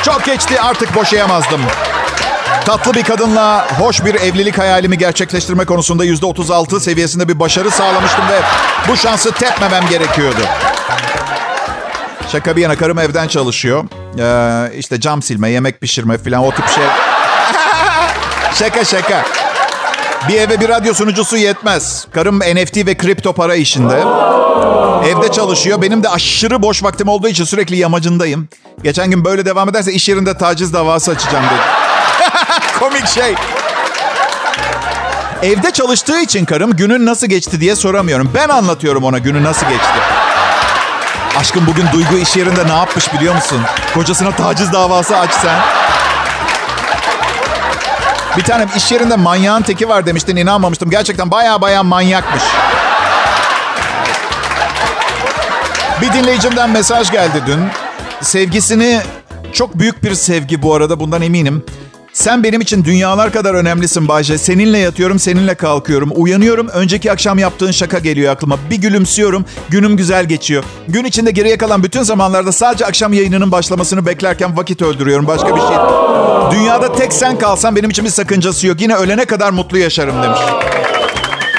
Çok 0.03 0.25
geçti 0.25 0.61
artık 0.61 0.95
boşayamazdım. 0.95 1.61
Tatlı 2.65 2.95
bir 2.95 3.03
kadınla 3.03 3.67
hoş 3.79 4.05
bir 4.05 4.15
evlilik 4.15 4.59
hayalimi 4.59 4.99
gerçekleştirme 4.99 5.65
konusunda 5.65 6.05
yüzde 6.05 6.27
36 6.27 6.81
seviyesinde 6.81 7.29
bir 7.29 7.41
başarı 7.41 7.71
sağlamıştım 7.71 8.25
ve 8.29 8.41
bu 8.89 8.97
şansı 8.97 9.33
tepmemem 9.33 9.89
gerekiyordu. 9.91 10.41
Şaka 12.33 12.57
bir 12.57 12.63
yana 12.63 12.77
karım 12.77 12.99
evden 12.99 13.29
çalışıyor. 13.29 13.85
Ee, 14.19 14.73
işte 14.79 15.01
cam 15.01 15.23
silme, 15.23 15.51
yemek 15.51 15.81
pişirme 15.81 16.19
falan 16.19 16.45
o 16.45 16.51
tip 16.51 16.69
şey. 16.69 16.85
şaka 18.55 18.85
şaka. 18.85 19.25
Bir 20.29 20.41
eve 20.41 20.61
bir 20.61 20.69
radyo 20.69 20.95
sunucusu 20.95 21.37
yetmez. 21.37 22.07
Karım 22.15 22.39
NFT 22.39 22.77
ve 22.77 22.97
kripto 22.97 23.33
para 23.33 23.55
işinde. 23.55 24.03
Evde 25.09 25.33
çalışıyor. 25.33 25.83
Benim 25.83 26.03
de 26.03 26.09
aşırı 26.09 26.63
boş 26.63 26.83
vaktim 26.83 27.09
olduğu 27.09 27.29
için 27.29 27.45
sürekli 27.45 27.77
yamacındayım. 27.77 28.49
Geçen 28.83 29.11
gün 29.11 29.25
böyle 29.25 29.47
devam 29.47 29.69
ederse 29.69 29.93
iş 29.93 30.09
yerinde 30.09 30.39
taciz 30.39 30.73
davası 30.73 31.11
açacağım 31.11 31.45
dedi. 31.45 31.61
Komik 32.79 33.07
şey. 33.07 33.35
Evde 35.43 35.71
çalıştığı 35.71 36.21
için 36.21 36.45
karım 36.45 36.77
günün 36.77 37.07
nasıl 37.07 37.27
geçti 37.27 37.61
diye 37.61 37.77
soramıyorum. 37.77 38.31
Ben 38.35 38.49
anlatıyorum 38.49 39.05
ona 39.05 39.19
günü 39.19 39.45
nasıl 39.45 39.67
geçti. 39.67 39.99
Aşkım 41.39 41.67
bugün 41.67 41.87
Duygu 41.93 42.17
iş 42.17 42.37
yerinde 42.37 42.67
ne 42.67 42.73
yapmış 42.77 43.15
biliyor 43.15 43.35
musun? 43.35 43.61
Kocasına 43.95 44.37
taciz 44.37 44.73
davası 44.73 45.17
aç 45.17 45.33
sen. 45.33 45.59
Bir 48.37 48.43
tane 48.43 48.67
iş 48.77 48.93
yerinde 48.93 49.17
manyağın 49.17 49.63
teki 49.63 49.89
var 49.89 50.07
demiştin 50.07 50.37
inanmamıştım. 50.37 50.91
Gerçekten 50.91 51.31
baya 51.31 51.61
baya 51.61 51.83
manyakmış. 51.83 52.43
Bir 56.03 56.13
dinleyicimden 56.13 56.71
mesaj 56.71 57.11
geldi 57.11 57.43
dün. 57.47 57.61
Sevgisini 58.21 59.01
çok 59.53 59.79
büyük 59.79 60.03
bir 60.05 60.15
sevgi 60.15 60.63
bu 60.63 60.75
arada 60.75 61.01
bundan 61.01 61.23
eminim. 61.23 61.65
Sen 62.13 62.43
benim 62.43 62.61
için 62.61 62.85
dünyalar 62.85 63.33
kadar 63.33 63.55
önemlisin 63.55 64.09
Bayce. 64.09 64.39
Seninle 64.39 64.79
yatıyorum, 64.79 65.19
seninle 65.19 65.55
kalkıyorum. 65.55 66.11
Uyanıyorum, 66.15 66.69
önceki 66.69 67.13
akşam 67.13 67.39
yaptığın 67.39 67.71
şaka 67.71 67.99
geliyor 67.99 68.33
aklıma. 68.33 68.59
Bir 68.71 68.77
gülümsüyorum, 68.77 69.45
günüm 69.69 69.97
güzel 69.97 70.25
geçiyor. 70.25 70.65
Gün 70.89 71.05
içinde 71.05 71.31
geriye 71.31 71.59
kalan 71.59 71.83
bütün 71.83 72.03
zamanlarda 72.03 72.53
sadece 72.53 72.87
akşam 72.87 73.13
yayınının 73.13 73.53
başlamasını 73.53 74.07
beklerken 74.07 74.57
vakit 74.57 74.83
öldürüyorum. 74.83 75.27
Başka 75.27 75.57
bir 75.57 75.61
şey. 75.61 75.77
Dünyada 76.51 76.93
tek 76.93 77.13
sen 77.13 77.39
kalsan 77.39 77.77
benim 77.77 77.91
için 77.91 78.05
bir 78.05 78.11
sakıncası 78.11 78.67
yok. 78.67 78.81
Yine 78.81 78.95
ölene 78.95 79.25
kadar 79.25 79.51
mutlu 79.51 79.79
yaşarım 79.79 80.23
demiş. 80.23 80.41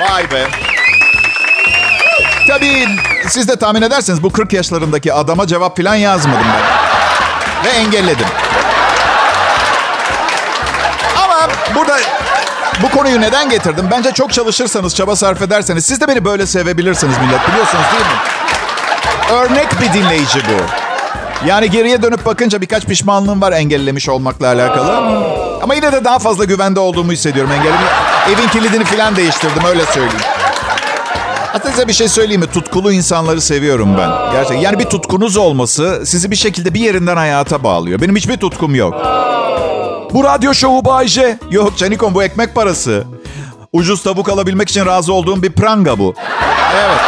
Vay 0.02 0.32
be. 0.32 0.48
Tabii 2.48 2.86
siz 3.30 3.48
de 3.48 3.56
tahmin 3.56 3.82
ederseniz 3.82 4.24
bu 4.24 4.30
40 4.30 4.54
yaşlarındaki 4.54 5.14
adama 5.14 5.48
cevap 5.48 5.78
falan 5.78 5.96
yazmadım 5.96 6.46
ben. 6.54 7.66
Ve 7.66 7.70
engelledim. 7.70 8.28
Ama 11.24 11.36
burada 11.76 11.98
bu 12.82 12.90
konuyu 12.98 13.22
neden 13.22 13.50
getirdim? 13.50 13.88
Bence 13.92 14.12
çok 14.12 14.34
çalışırsanız, 14.34 14.96
çaba 14.96 15.16
sarf 15.16 15.42
ederseniz 15.42 15.86
siz 15.86 16.02
de 16.02 16.08
beni 16.08 16.26
böyle 16.26 16.46
sevebilirsiniz 16.46 17.18
millet. 17.18 17.48
Biliyorsunuz 17.50 17.86
değil 17.94 18.06
mi? 18.06 18.20
Örnek 19.34 19.82
bir 19.82 19.94
dinleyici 19.94 20.40
bu. 20.40 20.64
Yani 21.48 21.70
geriye 21.70 22.02
dönüp 22.02 22.26
bakınca 22.26 22.62
birkaç 22.62 22.86
pişmanlığım 22.86 23.42
var 23.42 23.52
engellemiş 23.52 24.10
olmakla 24.10 24.48
alakalı. 24.48 24.92
Ama 25.64 25.76
yine 25.76 25.92
de 25.92 26.06
daha 26.06 26.20
fazla 26.20 26.46
güvende 26.46 26.80
olduğumu 26.80 27.12
hissediyorum 27.12 27.52
engellemi. 27.52 27.86
Evin 28.28 28.48
kilidini 28.48 28.86
falan 28.86 29.16
değiştirdim 29.16 29.66
öyle 29.66 29.86
söyleyeyim. 29.86 30.39
Hatta 31.52 31.70
Size 31.70 31.88
bir 31.88 31.94
şey 31.94 32.08
söyleyeyim 32.08 32.42
mi? 32.42 32.48
Tutkulu 32.48 32.92
insanları 32.92 33.42
seviyorum 33.42 33.98
ben. 33.98 34.10
Gerçekten. 34.32 34.58
Yani 34.58 34.80
bir 34.80 34.86
tutkunuz 34.86 35.38
olması 35.38 36.02
sizi 36.06 36.32
bir 36.32 36.36
şekilde 36.36 36.74
bir 36.74 36.80
yerinden 36.80 37.18
hayata 37.18 37.64
bağlıyor. 37.64 38.02
Benim 38.02 38.16
hiçbir 38.16 38.38
tutkum 38.38 38.76
yok. 38.76 38.94
Bu 40.14 40.24
radyo 40.24 40.54
şovu 40.54 40.86
Bayce. 40.86 41.40
Yok 41.52 41.78
Canikom 41.78 42.14
bu 42.14 42.24
ekmek 42.24 42.56
parası. 42.56 43.04
Ucuz 43.74 44.04
tavuk 44.04 44.30
alabilmek 44.30 44.70
için 44.70 44.86
razı 44.86 45.14
olduğum 45.14 45.44
bir 45.44 45.52
pranga 45.52 46.00
bu. 46.00 46.14
Evet. 46.76 47.00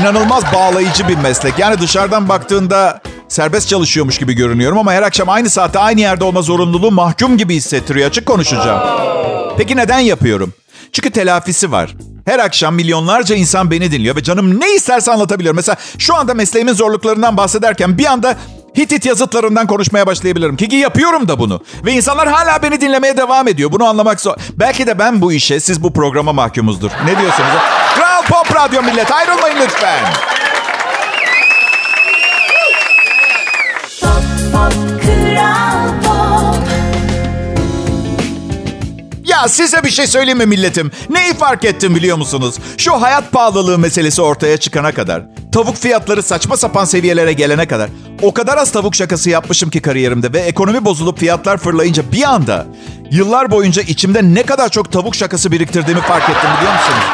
İnanılmaz 0.00 0.44
bağlayıcı 0.54 1.08
bir 1.08 1.16
meslek. 1.16 1.58
Yani 1.58 1.78
dışarıdan 1.80 2.28
baktığında 2.28 3.00
serbest 3.28 3.68
çalışıyormuş 3.68 4.18
gibi 4.18 4.32
görünüyorum 4.32 4.78
ama 4.78 4.92
her 4.92 5.02
akşam 5.02 5.28
aynı 5.28 5.50
saatte 5.50 5.78
aynı 5.78 6.00
yerde 6.00 6.24
olma 6.24 6.42
zorunluluğu 6.42 6.90
mahkum 6.90 7.36
gibi 7.36 7.54
hissettiriyor. 7.54 8.08
Açık 8.08 8.26
konuşacağım. 8.26 8.82
Peki 9.56 9.76
neden 9.76 9.98
yapıyorum? 9.98 10.52
Çünkü 10.92 11.10
telafisi 11.10 11.72
var. 11.72 11.94
Her 12.24 12.38
akşam 12.38 12.74
milyonlarca 12.74 13.34
insan 13.34 13.70
beni 13.70 13.92
dinliyor 13.92 14.16
ve 14.16 14.22
canım 14.22 14.60
ne 14.60 14.74
isterse 14.74 15.12
anlatabiliyorum. 15.12 15.56
Mesela 15.56 15.76
şu 15.98 16.14
anda 16.14 16.34
mesleğimin 16.34 16.72
zorluklarından 16.72 17.36
bahsederken 17.36 17.98
bir 17.98 18.06
anda 18.06 18.36
Hitit 18.78 19.06
yazıtlarından 19.06 19.66
konuşmaya 19.66 20.06
başlayabilirim. 20.06 20.56
Ki 20.56 20.76
yapıyorum 20.76 21.28
da 21.28 21.38
bunu. 21.38 21.60
Ve 21.84 21.92
insanlar 21.92 22.28
hala 22.28 22.62
beni 22.62 22.80
dinlemeye 22.80 23.16
devam 23.16 23.48
ediyor. 23.48 23.72
Bunu 23.72 23.84
anlamak 23.84 24.20
zor. 24.20 24.34
Belki 24.56 24.86
de 24.86 24.98
ben 24.98 25.20
bu 25.20 25.32
işe, 25.32 25.60
siz 25.60 25.82
bu 25.82 25.92
programa 25.92 26.32
mahkumuzdur. 26.32 26.90
Ne 27.04 27.18
diyorsunuz? 27.20 27.50
Kral 27.94 28.22
Pop 28.22 28.56
Radyo 28.56 28.82
millet 28.82 29.12
ayrılmayın 29.12 29.56
lütfen. 29.62 29.98
Pop 34.00 34.22
Pop 34.52 34.72
Kral 35.02 35.73
Ya 39.34 39.48
size 39.48 39.84
bir 39.84 39.90
şey 39.90 40.06
söyleyeyim 40.06 40.38
mi 40.38 40.46
milletim? 40.46 40.90
Neyi 41.10 41.34
fark 41.34 41.64
ettim 41.64 41.94
biliyor 41.94 42.16
musunuz? 42.16 42.54
Şu 42.78 43.02
hayat 43.02 43.32
pahalılığı 43.32 43.78
meselesi 43.78 44.22
ortaya 44.22 44.56
çıkana 44.56 44.92
kadar, 44.92 45.22
tavuk 45.52 45.76
fiyatları 45.76 46.22
saçma 46.22 46.56
sapan 46.56 46.84
seviyelere 46.84 47.32
gelene 47.32 47.66
kadar 47.66 47.90
o 48.22 48.34
kadar 48.34 48.58
az 48.58 48.72
tavuk 48.72 48.94
şakası 48.94 49.30
yapmışım 49.30 49.70
ki 49.70 49.82
kariyerimde 49.82 50.32
ve 50.32 50.38
ekonomi 50.38 50.84
bozulup 50.84 51.18
fiyatlar 51.18 51.58
fırlayınca 51.58 52.02
bir 52.12 52.22
anda 52.22 52.66
yıllar 53.10 53.50
boyunca 53.50 53.82
içimde 53.82 54.20
ne 54.22 54.42
kadar 54.42 54.68
çok 54.68 54.92
tavuk 54.92 55.14
şakası 55.14 55.52
biriktirdiğimi 55.52 56.02
fark 56.02 56.30
ettim 56.30 56.50
biliyor 56.58 56.72
musunuz? 56.72 57.04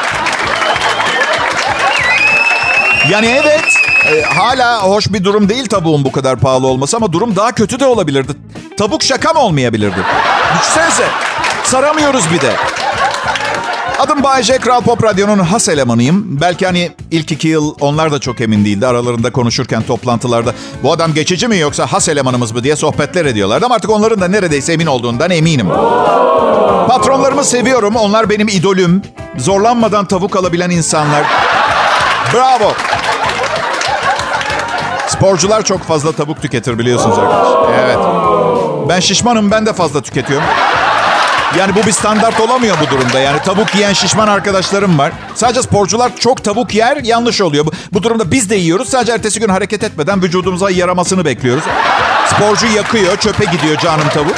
Yani 3.11 3.27
evet, 3.27 3.65
e, 4.13 4.21
hala 4.21 4.83
hoş 4.83 5.13
bir 5.13 5.23
durum 5.23 5.49
değil 5.49 5.65
tavuğun 5.67 6.05
bu 6.05 6.11
kadar 6.11 6.39
pahalı 6.39 6.67
olması 6.67 6.97
ama 6.97 7.13
durum 7.13 7.35
daha 7.35 7.51
kötü 7.51 7.79
de 7.79 7.85
olabilirdi. 7.85 8.31
Tavuk 8.77 9.03
şaka 9.03 9.33
mı 9.33 9.39
olmayabilirdi? 9.39 10.05
Düşünsenize, 10.59 11.07
saramıyoruz 11.71 12.31
bir 12.33 12.41
de. 12.41 12.53
Adım 13.99 14.23
Bayece, 14.23 14.57
Kral 14.57 14.81
Pop 14.81 15.03
Radyo'nun 15.03 15.39
has 15.39 15.69
elemanıyım. 15.69 16.41
Belki 16.41 16.65
hani 16.65 16.91
ilk 17.11 17.31
iki 17.31 17.47
yıl 17.47 17.75
onlar 17.79 18.11
da 18.11 18.19
çok 18.19 18.41
emin 18.41 18.65
değildi. 18.65 18.87
Aralarında 18.87 19.31
konuşurken 19.31 19.81
toplantılarda 19.81 20.53
bu 20.83 20.91
adam 20.91 21.13
geçici 21.13 21.47
mi 21.47 21.57
yoksa 21.57 21.85
has 21.85 22.09
elemanımız 22.09 22.51
mı 22.51 22.63
diye 22.63 22.75
sohbetler 22.75 23.25
ediyorlardı. 23.25 23.65
Ama 23.65 23.75
artık 23.75 23.89
onların 23.89 24.21
da 24.21 24.27
neredeyse 24.27 24.73
emin 24.73 24.85
olduğundan 24.85 25.31
eminim. 25.31 25.67
Patronlarımı 26.87 27.43
seviyorum. 27.43 27.95
Onlar 27.95 28.29
benim 28.29 28.47
idolüm. 28.47 29.01
Zorlanmadan 29.37 30.05
tavuk 30.05 30.35
alabilen 30.35 30.69
insanlar. 30.69 31.23
Bravo. 32.33 32.73
Sporcular 35.07 35.61
çok 35.61 35.83
fazla 35.83 36.11
tavuk 36.11 36.41
tüketir 36.41 36.79
biliyorsunuz 36.79 37.17
arkadaşlar. 37.19 37.73
Evet. 37.83 37.97
Ben 38.89 38.99
şişmanım 38.99 39.51
ben 39.51 39.65
de 39.65 39.73
fazla 39.73 40.01
tüketiyorum. 40.01 40.47
Yani 41.57 41.75
bu 41.75 41.87
bir 41.87 41.91
standart 41.91 42.39
olamıyor 42.39 42.77
bu 42.81 42.91
durumda. 42.91 43.19
Yani 43.19 43.41
tavuk 43.41 43.75
yiyen 43.75 43.93
şişman 43.93 44.27
arkadaşlarım 44.27 44.97
var. 44.97 45.11
Sadece 45.35 45.61
sporcular 45.61 46.11
çok 46.19 46.43
tavuk 46.43 46.75
yer 46.75 46.97
yanlış 47.03 47.41
oluyor. 47.41 47.65
Bu, 47.65 47.71
bu 47.93 48.03
durumda 48.03 48.31
biz 48.31 48.49
de 48.49 48.55
yiyoruz. 48.55 48.89
Sadece 48.89 49.11
ertesi 49.11 49.39
gün 49.39 49.49
hareket 49.49 49.83
etmeden 49.83 50.21
vücudumuza 50.23 50.69
yaramasını 50.71 51.25
bekliyoruz. 51.25 51.63
Sporcu 52.35 52.67
yakıyor, 52.67 53.17
çöpe 53.17 53.45
gidiyor 53.45 53.77
canım 53.77 54.09
tavuk. 54.13 54.35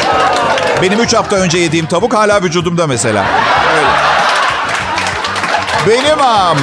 Benim 0.82 1.00
3 1.00 1.14
hafta 1.14 1.36
önce 1.36 1.58
yediğim 1.58 1.86
tavuk 1.86 2.14
hala 2.14 2.44
vücudumda 2.44 2.88
mesela. 2.88 3.26
Öyle. 3.76 3.88
Benim 5.88 6.22
am, 6.22 6.58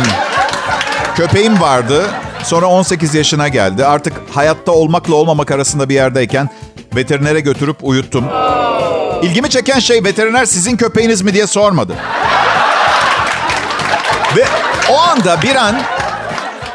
köpeğim 1.15 1.61
vardı. 1.61 2.07
Sonra 2.43 2.67
18 2.67 3.15
yaşına 3.15 3.49
geldi. 3.49 3.87
Artık 3.87 4.13
hayatta 4.35 4.73
olmakla 4.73 5.15
olmamak 5.15 5.51
arasında 5.51 5.89
bir 5.89 5.95
yerdeyken 5.95 6.51
veterinere 6.97 7.41
götürüp 7.41 7.77
uyuttum. 7.83 8.25
İlgimi 9.23 9.51
çeken 9.51 9.79
şey 9.79 10.05
veteriner 10.05 10.45
sizin 10.45 10.77
köpeğiniz 10.77 11.23
mi 11.23 11.35
diye 11.35 11.47
sormadı. 11.47 11.97
Ve 14.37 14.45
o 14.91 15.01
anda 15.01 15.43
bir 15.43 15.57
an 15.57 15.77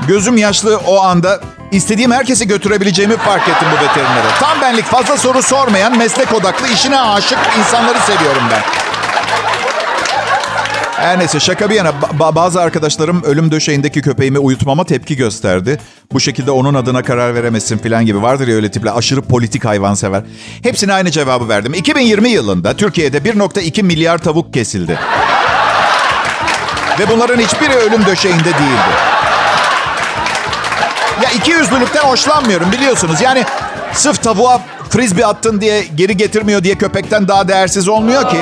gözüm 0.07 0.37
yaşlı 0.37 0.77
o 0.77 1.01
anda 1.03 1.41
istediğim 1.71 2.11
herkesi 2.11 2.47
götürebileceğimi 2.47 3.17
fark 3.17 3.49
ettim 3.49 3.67
bu 3.71 3.85
veterinere. 3.85 4.27
Tam 4.39 4.61
benlik 4.61 4.85
fazla 4.85 5.17
soru 5.17 5.41
sormayan, 5.41 5.97
meslek 5.97 6.33
odaklı, 6.33 6.67
işine 6.67 6.99
aşık 6.99 7.39
insanları 7.59 7.99
seviyorum 7.99 8.43
ben. 8.51 8.84
Her 10.97 11.19
neyse 11.19 11.39
şaka 11.39 11.69
bir 11.69 11.75
yana 11.75 11.89
ba- 11.89 12.35
bazı 12.35 12.61
arkadaşlarım 12.61 13.23
ölüm 13.23 13.51
döşeğindeki 13.51 14.01
köpeğimi 14.01 14.39
uyutmama 14.39 14.83
tepki 14.83 15.15
gösterdi. 15.15 15.79
Bu 16.13 16.19
şekilde 16.19 16.51
onun 16.51 16.73
adına 16.73 17.03
karar 17.03 17.35
veremezsin 17.35 17.77
falan 17.77 18.05
gibi 18.05 18.21
vardır 18.21 18.47
ya 18.47 18.55
öyle 18.55 18.71
tipler 18.71 18.91
aşırı 18.95 19.21
politik 19.21 19.65
hayvansever. 19.65 20.23
Hepsine 20.63 20.93
aynı 20.93 21.11
cevabı 21.11 21.49
verdim. 21.49 21.73
2020 21.73 22.29
yılında 22.29 22.73
Türkiye'de 22.75 23.17
1.2 23.17 23.83
milyar 23.83 24.17
tavuk 24.17 24.53
kesildi. 24.53 24.99
Ve 26.99 27.09
bunların 27.09 27.37
hiçbiri 27.39 27.73
ölüm 27.73 28.05
döşeğinde 28.05 28.43
değildi. 28.43 28.95
Ya 31.23 31.29
iki 31.35 31.51
yüzlülükten 31.51 32.03
hoşlanmıyorum 32.03 32.71
biliyorsunuz. 32.71 33.21
Yani 33.21 33.43
sırf 33.93 34.23
tavuğa 34.23 34.61
frisbee 34.89 35.25
attın 35.25 35.61
diye 35.61 35.83
geri 35.95 36.17
getirmiyor 36.17 36.63
diye 36.63 36.75
köpekten 36.75 37.27
daha 37.27 37.47
değersiz 37.47 37.87
olmuyor 37.87 38.29
ki. 38.29 38.37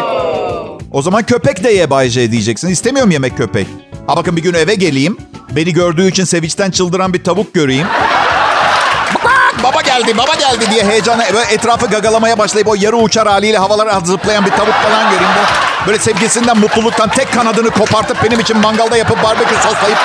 O 0.94 1.02
zaman 1.02 1.24
köpek 1.24 1.64
de 1.64 1.70
ye 1.70 1.90
Bay 1.90 2.10
J 2.10 2.32
diyeceksin. 2.32 2.68
İstemiyorum 2.68 3.12
yemek 3.12 3.38
köpek. 3.38 3.68
Ha 4.08 4.16
bakın 4.18 4.38
bir 4.38 4.42
gün 4.44 4.54
eve 4.54 4.76
geleyim. 4.76 5.18
Beni 5.52 5.74
gördüğü 5.74 6.08
için 6.08 6.24
sevinçten 6.24 6.72
çıldıran 6.72 7.14
bir 7.14 7.24
tavuk 7.24 7.54
göreyim. 7.54 7.88
Baba 9.64 9.82
geldi, 9.82 10.18
baba 10.18 10.36
geldi 10.36 10.66
diye 10.72 10.86
heyecanla 10.86 11.26
böyle 11.34 11.54
etrafı 11.54 11.88
gagalamaya 11.88 12.38
başlayıp 12.38 12.68
o 12.68 12.76
yarı 12.76 12.96
uçar 12.98 13.28
haliyle 13.28 13.58
havalara 13.58 14.00
zıplayan 14.00 14.46
bir 14.46 14.52
tavuk 14.52 14.74
falan 14.74 15.12
göreyim. 15.12 15.32
Böyle, 15.36 15.48
böyle 15.88 16.00
sevgisinden, 16.00 16.58
mutluluktan 16.58 17.10
tek 17.10 17.34
kanadını 17.34 17.70
kopartıp 17.70 18.24
benim 18.24 18.40
için 18.40 18.58
mangalda 18.58 18.98
yapıp 18.98 19.24
barbekü 19.24 19.56
soslayıp... 19.56 19.98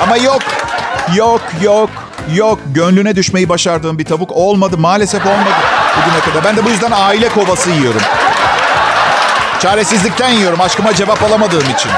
Ama 0.00 0.16
yok, 0.16 0.42
yok, 1.14 1.40
yok, 1.62 1.90
yok. 2.34 2.58
Gönlüne 2.66 3.16
düşmeyi 3.16 3.48
başardığım 3.48 3.98
bir 3.98 4.04
tavuk 4.04 4.32
olmadı. 4.32 4.78
Maalesef 4.78 5.26
olmadı 5.26 5.50
bugüne 5.96 6.20
kadar. 6.20 6.44
Ben 6.44 6.56
de 6.56 6.64
bu 6.64 6.70
yüzden 6.70 6.92
aile 6.94 7.28
kovası 7.28 7.70
yiyorum. 7.70 8.00
Çaresizlikten 9.60 10.30
yiyorum 10.30 10.60
aşkıma 10.60 10.94
cevap 10.94 11.22
alamadığım 11.22 11.70
için. 11.74 11.90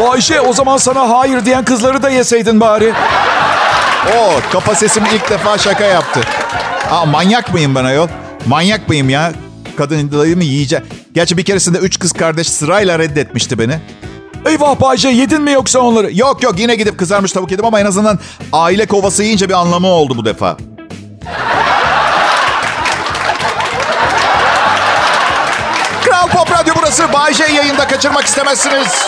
Bayşe 0.00 0.40
o 0.40 0.52
zaman 0.52 0.76
sana 0.76 1.08
hayır 1.10 1.44
diyen 1.44 1.64
kızları 1.64 2.02
da 2.02 2.10
yeseydin 2.10 2.60
bari. 2.60 2.92
O 4.18 4.52
kafa 4.52 4.74
sesim 4.74 5.04
ilk 5.14 5.30
defa 5.30 5.58
şaka 5.58 5.84
yaptı. 5.84 6.20
Aa, 6.90 7.06
manyak 7.06 7.52
mıyım 7.52 7.74
ben 7.74 7.84
ayol? 7.84 8.08
Manyak 8.46 8.88
mıyım 8.88 9.10
ya? 9.10 9.32
Kadın 9.76 10.12
dayımı 10.12 10.44
yiyeceğim. 10.44 10.84
Gerçi 11.14 11.36
bir 11.36 11.44
keresinde 11.44 11.78
üç 11.78 11.98
kız 11.98 12.12
kardeş 12.12 12.48
sırayla 12.48 12.98
reddetmişti 12.98 13.58
beni. 13.58 13.78
Eyvah 14.46 14.80
Bayce 14.80 15.08
yedin 15.08 15.42
mi 15.42 15.52
yoksa 15.52 15.78
onları? 15.78 16.16
Yok 16.16 16.42
yok 16.42 16.58
yine 16.58 16.74
gidip 16.74 16.98
kızarmış 16.98 17.32
tavuk 17.32 17.50
yedim 17.50 17.64
ama 17.64 17.80
en 17.80 17.86
azından 17.86 18.18
aile 18.52 18.86
kovası 18.86 19.22
yiyince 19.22 19.48
bir 19.48 19.54
anlamı 19.54 19.86
oldu 19.86 20.16
bu 20.16 20.24
defa. 20.24 20.56
Pop 26.92 27.00
Radyo 27.00 27.08
burası. 27.08 27.12
Bay 27.12 27.34
J 27.34 27.52
yayında 27.52 27.88
kaçırmak 27.88 28.24
istemezsiniz. 28.24 29.06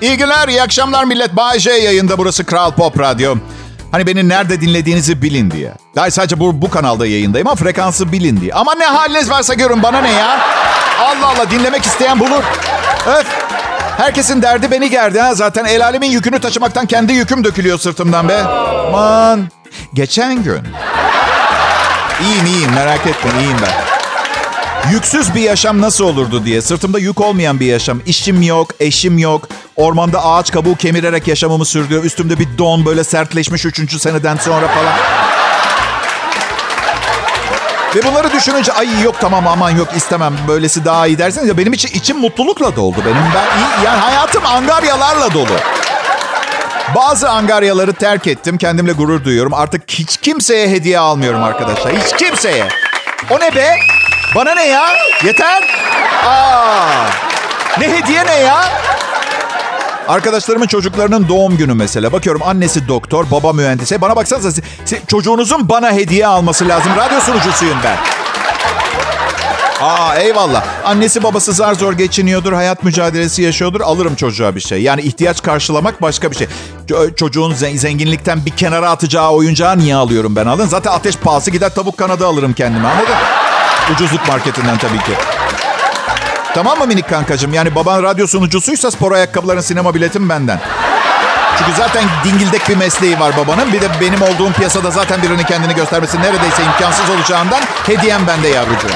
İyi 0.00 0.16
günler, 0.16 0.48
iyi 0.48 0.62
akşamlar 0.62 1.04
millet. 1.04 1.36
Bay 1.36 1.58
J 1.58 1.70
yayında 1.70 2.18
burası 2.18 2.44
Kral 2.44 2.70
Pop 2.70 3.00
Radyo. 3.00 3.34
Hani 3.92 4.06
beni 4.06 4.28
nerede 4.28 4.60
dinlediğinizi 4.60 5.22
bilin 5.22 5.50
diye. 5.50 5.72
Daha 5.96 6.10
sadece 6.10 6.40
bu, 6.40 6.62
bu 6.62 6.70
kanalda 6.70 7.06
yayındayım 7.06 7.48
ama 7.48 7.56
frekansı 7.56 8.12
bilin 8.12 8.40
diye. 8.40 8.54
Ama 8.54 8.74
ne 8.74 8.84
haliniz 8.86 9.30
varsa 9.30 9.54
görün 9.54 9.82
bana 9.82 10.00
ne 10.00 10.10
ya. 10.12 10.40
Allah 11.00 11.26
Allah 11.26 11.50
dinlemek 11.50 11.84
isteyen 11.86 12.20
bulur. 12.20 12.42
Öf. 13.06 13.39
Herkesin 14.00 14.42
derdi 14.42 14.70
beni 14.70 14.90
gerdi 14.90 15.20
ha. 15.20 15.34
Zaten 15.34 15.64
el 15.64 15.84
alemin 15.84 16.10
yükünü 16.10 16.38
taşımaktan 16.38 16.86
kendi 16.86 17.12
yüküm 17.12 17.44
dökülüyor 17.44 17.78
sırtımdan 17.78 18.28
be. 18.28 18.38
Aman. 18.42 19.48
Geçen 19.94 20.42
gün. 20.42 20.60
İyiyim 22.22 22.46
iyiyim 22.46 22.70
merak 22.74 23.06
etmeyin 23.06 23.38
iyiyim 23.38 23.56
ben. 23.62 24.90
Yüksüz 24.92 25.34
bir 25.34 25.40
yaşam 25.40 25.80
nasıl 25.80 26.04
olurdu 26.04 26.44
diye. 26.44 26.62
Sırtımda 26.62 26.98
yük 26.98 27.20
olmayan 27.20 27.60
bir 27.60 27.66
yaşam. 27.66 28.00
İşim 28.06 28.42
yok, 28.42 28.70
eşim 28.80 29.18
yok. 29.18 29.48
Ormanda 29.76 30.24
ağaç 30.24 30.50
kabuğu 30.52 30.74
kemirerek 30.74 31.28
yaşamımı 31.28 31.64
sürdürüyor. 31.64 32.04
Üstümde 32.04 32.38
bir 32.38 32.48
don 32.58 32.86
böyle 32.86 33.04
sertleşmiş 33.04 33.64
üçüncü 33.66 33.98
seneden 33.98 34.36
sonra 34.36 34.68
falan. 34.68 34.94
Ve 37.96 38.02
bunları 38.04 38.32
düşününce 38.32 38.72
ay 38.72 39.02
yok 39.02 39.14
tamam 39.20 39.46
aman 39.46 39.70
yok 39.70 39.88
istemem 39.96 40.34
böylesi 40.48 40.84
daha 40.84 41.06
iyi 41.06 41.18
derseniz 41.18 41.48
ya 41.48 41.58
benim 41.58 41.72
için 41.72 41.88
içim 41.98 42.18
mutlulukla 42.18 42.76
doldu 42.76 42.96
benim. 43.06 43.24
Ben 43.34 43.84
yani 43.84 43.98
hayatım 44.00 44.46
angaryalarla 44.46 45.32
dolu. 45.34 45.56
Bazı 46.94 47.30
angaryaları 47.30 47.92
terk 47.92 48.26
ettim. 48.26 48.58
Kendimle 48.58 48.92
gurur 48.92 49.24
duyuyorum. 49.24 49.54
Artık 49.54 49.90
hiç 49.90 50.16
kimseye 50.16 50.68
hediye 50.68 50.98
almıyorum 50.98 51.42
arkadaşlar. 51.42 51.92
Hiç 51.92 52.16
kimseye. 52.16 52.68
O 53.30 53.40
ne 53.40 53.54
be? 53.54 53.76
Bana 54.34 54.54
ne 54.54 54.66
ya? 54.66 54.88
Yeter. 55.24 55.62
Aa. 56.26 57.04
Ne 57.78 57.88
hediye 57.88 58.26
ne 58.26 58.34
ya? 58.40 58.64
Arkadaşlarımın 60.08 60.66
çocuklarının 60.66 61.28
doğum 61.28 61.56
günü 61.56 61.74
mesela. 61.74 62.12
Bakıyorum 62.12 62.42
annesi 62.44 62.88
doktor, 62.88 63.30
baba 63.30 63.52
mühendis. 63.52 63.92
Bana 64.00 64.16
baksanıza 64.16 64.50
siz- 64.52 64.64
siz- 64.84 64.98
çocuğunuzun 65.06 65.68
bana 65.68 65.92
hediye 65.92 66.26
alması 66.26 66.68
lazım. 66.68 66.92
Radyo 66.96 67.20
sunucusuyum 67.20 67.78
ben. 67.84 67.96
Aa 69.86 70.14
eyvallah. 70.16 70.64
Annesi 70.84 71.22
babası 71.22 71.52
zar 71.52 71.74
zor 71.74 71.92
geçiniyordur, 71.92 72.52
hayat 72.52 72.84
mücadelesi 72.84 73.42
yaşıyordur. 73.42 73.80
Alırım 73.80 74.14
çocuğa 74.14 74.54
bir 74.54 74.60
şey. 74.60 74.82
Yani 74.82 75.00
ihtiyaç 75.02 75.42
karşılamak 75.42 76.02
başka 76.02 76.30
bir 76.30 76.36
şey. 76.36 76.46
Ço- 76.88 77.14
çocuğun 77.16 77.52
ze- 77.54 77.76
zenginlikten 77.78 78.46
bir 78.46 78.50
kenara 78.50 78.90
atacağı 78.90 79.30
oyuncağı 79.30 79.78
niye 79.78 79.94
alıyorum 79.94 80.36
ben 80.36 80.46
alın? 80.46 80.66
Zaten 80.66 80.92
ateş 80.92 81.16
pahası 81.16 81.50
gider 81.50 81.74
tavuk 81.74 81.96
kanadı 81.96 82.26
alırım 82.26 82.52
kendime 82.52 82.88
anladın? 82.88 83.14
Ucuzluk 83.94 84.28
marketinden 84.28 84.78
tabii 84.78 84.98
ki. 84.98 85.12
Tamam 86.54 86.78
mı 86.78 86.86
minik 86.86 87.08
kankacığım? 87.08 87.54
Yani 87.54 87.74
baban 87.74 88.02
radyo 88.02 88.26
sunucusuysa 88.26 88.90
spor 88.90 89.12
ayakkabıların 89.12 89.60
sinema 89.60 89.94
biletim 89.94 90.28
benden. 90.28 90.60
Çünkü 91.58 91.72
zaten 91.78 92.04
dingildek 92.24 92.68
bir 92.68 92.76
mesleği 92.76 93.20
var 93.20 93.36
babanın. 93.36 93.72
Bir 93.72 93.80
de 93.80 93.88
benim 94.00 94.22
olduğum 94.22 94.52
piyasada 94.52 94.90
zaten 94.90 95.22
birinin 95.22 95.42
kendini 95.42 95.74
göstermesi 95.74 96.18
neredeyse 96.20 96.62
imkansız 96.62 97.10
olacağından 97.10 97.60
hediyem 97.86 98.26
bende 98.26 98.48
yavrucuğum. 98.48 98.88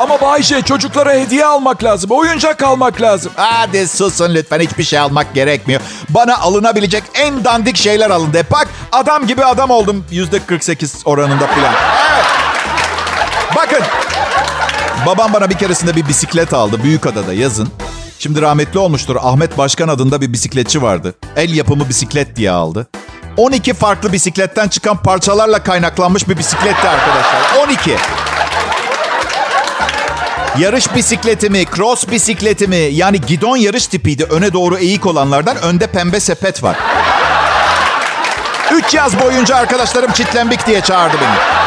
Ama 0.00 0.20
Bayşe 0.20 0.62
çocuklara 0.62 1.12
hediye 1.12 1.44
almak 1.46 1.84
lazım. 1.84 2.10
Oyuncak 2.10 2.62
almak 2.62 3.00
lazım. 3.00 3.32
Hadi 3.36 3.88
susun 3.88 4.34
lütfen 4.34 4.60
hiçbir 4.60 4.84
şey 4.84 4.98
almak 4.98 5.34
gerekmiyor. 5.34 5.80
Bana 6.08 6.38
alınabilecek 6.38 7.02
en 7.14 7.44
dandik 7.44 7.76
şeyler 7.76 8.10
alın 8.10 8.32
de. 8.32 8.44
Bak 8.50 8.68
adam 8.92 9.26
gibi 9.26 9.44
adam 9.44 9.70
oldum 9.70 10.04
yüzde 10.10 10.38
48 10.38 10.94
oranında 11.04 11.46
falan. 11.46 11.72
Babam 15.06 15.32
bana 15.32 15.50
bir 15.50 15.54
keresinde 15.54 15.96
bir 15.96 16.08
bisiklet 16.08 16.52
aldı 16.52 16.82
Büyükada'da 16.82 17.32
yazın. 17.32 17.68
Şimdi 18.18 18.42
rahmetli 18.42 18.78
olmuştur. 18.78 19.16
Ahmet 19.20 19.58
Başkan 19.58 19.88
adında 19.88 20.20
bir 20.20 20.32
bisikletçi 20.32 20.82
vardı. 20.82 21.14
El 21.36 21.54
yapımı 21.54 21.88
bisiklet 21.88 22.36
diye 22.36 22.50
aldı. 22.50 22.86
12 23.36 23.74
farklı 23.74 24.12
bisikletten 24.12 24.68
çıkan 24.68 24.96
parçalarla 24.96 25.62
kaynaklanmış 25.62 26.28
bir 26.28 26.38
bisikletti 26.38 26.88
arkadaşlar. 26.88 27.66
12. 27.66 27.96
Yarış 30.58 30.94
bisikletimi, 30.94 31.64
cross 31.76 32.10
bisikletimi 32.10 32.76
yani 32.76 33.20
gidon 33.20 33.56
yarış 33.56 33.86
tipiydi. 33.86 34.24
Öne 34.24 34.52
doğru 34.52 34.78
eğik 34.78 35.06
olanlardan 35.06 35.56
önde 35.62 35.86
pembe 35.86 36.20
sepet 36.20 36.62
var. 36.62 36.76
Üç 38.72 38.94
yaz 38.94 39.20
boyunca 39.20 39.56
arkadaşlarım 39.56 40.12
çitlembik 40.12 40.66
diye 40.66 40.80
çağırdı 40.80 41.16
beni. 41.20 41.61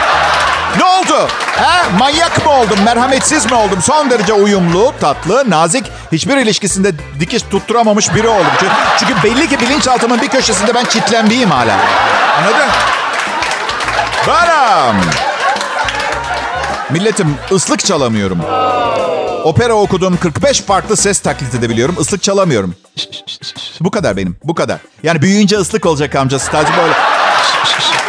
Ne 0.78 0.84
oldu? 0.84 1.28
Ha? 1.58 1.84
Manyak 2.00 2.46
mı 2.46 2.52
oldum? 2.52 2.78
Merhametsiz 2.86 3.52
mi 3.52 3.58
oldum? 3.58 3.80
Son 3.82 4.10
derece 4.10 4.34
uyumlu, 4.34 4.94
tatlı, 5.02 5.50
nazik, 5.50 5.86
hiçbir 6.12 6.38
ilişkisinde 6.38 6.92
dikiş 7.20 7.42
tutturamamış 7.42 8.16
biri 8.16 8.28
oldum. 8.28 8.52
Çünkü, 8.60 8.74
çünkü 9.00 9.24
belli 9.24 9.50
ki 9.50 9.60
bilinçaltımın 9.60 10.22
bir 10.22 10.28
köşesinde 10.28 10.76
ben 10.76 10.86
çitlembiyim 10.86 11.52
hala. 11.52 11.78
Anladın? 12.38 12.68
Baram. 14.28 14.96
Milletim 16.90 17.38
ıslık 17.52 17.86
çalamıyorum. 17.86 18.40
Opera 19.44 19.74
okudum. 19.74 20.18
45 20.18 20.62
farklı 20.62 20.98
ses 20.98 21.20
taklit 21.20 21.56
edebiliyorum. 21.56 21.96
Islık 22.00 22.24
çalamıyorum. 22.24 22.76
Bu 23.80 23.92
kadar 23.92 24.18
benim. 24.18 24.38
Bu 24.44 24.56
kadar. 24.56 24.78
Yani 25.04 25.22
büyüyünce 25.22 25.58
ıslık 25.58 25.86
olacak 25.86 26.16
amca. 26.16 26.40
Sadece 26.40 26.74
böyle 26.78 26.94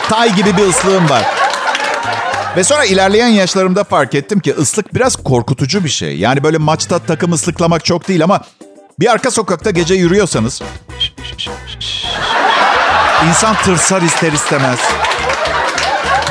tay 0.08 0.34
gibi 0.34 0.56
bir 0.56 0.68
ıslığım 0.68 1.08
var. 1.10 1.22
Ve 2.56 2.64
sonra 2.64 2.84
ilerleyen 2.84 3.28
yaşlarımda 3.28 3.84
fark 3.84 4.14
ettim 4.14 4.40
ki 4.40 4.54
ıslık 4.54 4.94
biraz 4.94 5.16
korkutucu 5.16 5.84
bir 5.84 5.88
şey. 5.88 6.18
Yani 6.18 6.42
böyle 6.42 6.58
maçta 6.58 6.98
takım 6.98 7.32
ıslıklamak 7.32 7.84
çok 7.84 8.08
değil 8.08 8.24
ama 8.24 8.40
bir 9.00 9.12
arka 9.12 9.30
sokakta 9.30 9.70
gece 9.70 9.94
yürüyorsanız 9.94 10.62
insan 13.28 13.56
tırsar 13.56 14.02
ister 14.02 14.32
istemez. 14.32 14.78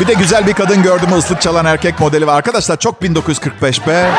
Bir 0.01 0.07
de 0.07 0.13
güzel 0.13 0.47
bir 0.47 0.53
kadın 0.53 0.83
gördüm 0.83 1.17
ıslık 1.17 1.41
çalan 1.41 1.65
erkek 1.65 1.99
modeli 1.99 2.27
var. 2.27 2.35
Arkadaşlar 2.35 2.79
çok 2.79 3.01
1945 3.01 3.87
be. 3.87 4.11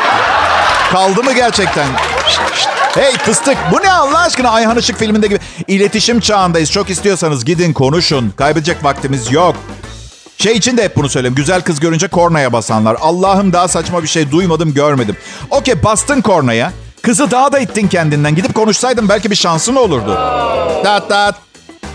Kaldı 0.91 1.23
mı 1.23 1.33
gerçekten? 1.33 1.87
Hey 2.95 3.11
fıstık 3.11 3.57
bu 3.71 3.81
ne 3.81 3.91
Allah 3.91 4.19
aşkına 4.19 4.49
Ayhan 4.49 4.77
Işık 4.77 4.97
filminde 4.97 5.27
gibi. 5.27 5.39
İletişim 5.67 6.19
çağındayız. 6.19 6.71
Çok 6.71 6.89
istiyorsanız 6.89 7.45
gidin 7.45 7.73
konuşun. 7.73 8.33
Kaybedecek 8.37 8.83
vaktimiz 8.83 9.31
yok. 9.31 9.55
Şey 10.37 10.53
için 10.53 10.77
de 10.77 10.83
hep 10.83 10.95
bunu 10.95 11.09
söyleyeyim. 11.09 11.35
Güzel 11.35 11.61
kız 11.61 11.79
görünce 11.79 12.07
kornaya 12.07 12.53
basanlar. 12.53 12.97
Allah'ım 13.01 13.53
daha 13.53 13.67
saçma 13.67 14.03
bir 14.03 14.07
şey 14.07 14.31
duymadım 14.31 14.73
görmedim. 14.73 15.17
Okey 15.49 15.83
bastın 15.83 16.21
kornaya. 16.21 16.71
Kızı 17.01 17.31
daha 17.31 17.51
da 17.51 17.59
ittin 17.59 17.87
kendinden. 17.87 18.35
Gidip 18.35 18.55
konuşsaydın 18.55 19.09
belki 19.09 19.31
bir 19.31 19.35
şansın 19.35 19.75
olurdu. 19.75 20.15
Tat 20.83 21.09
tat. 21.09 21.35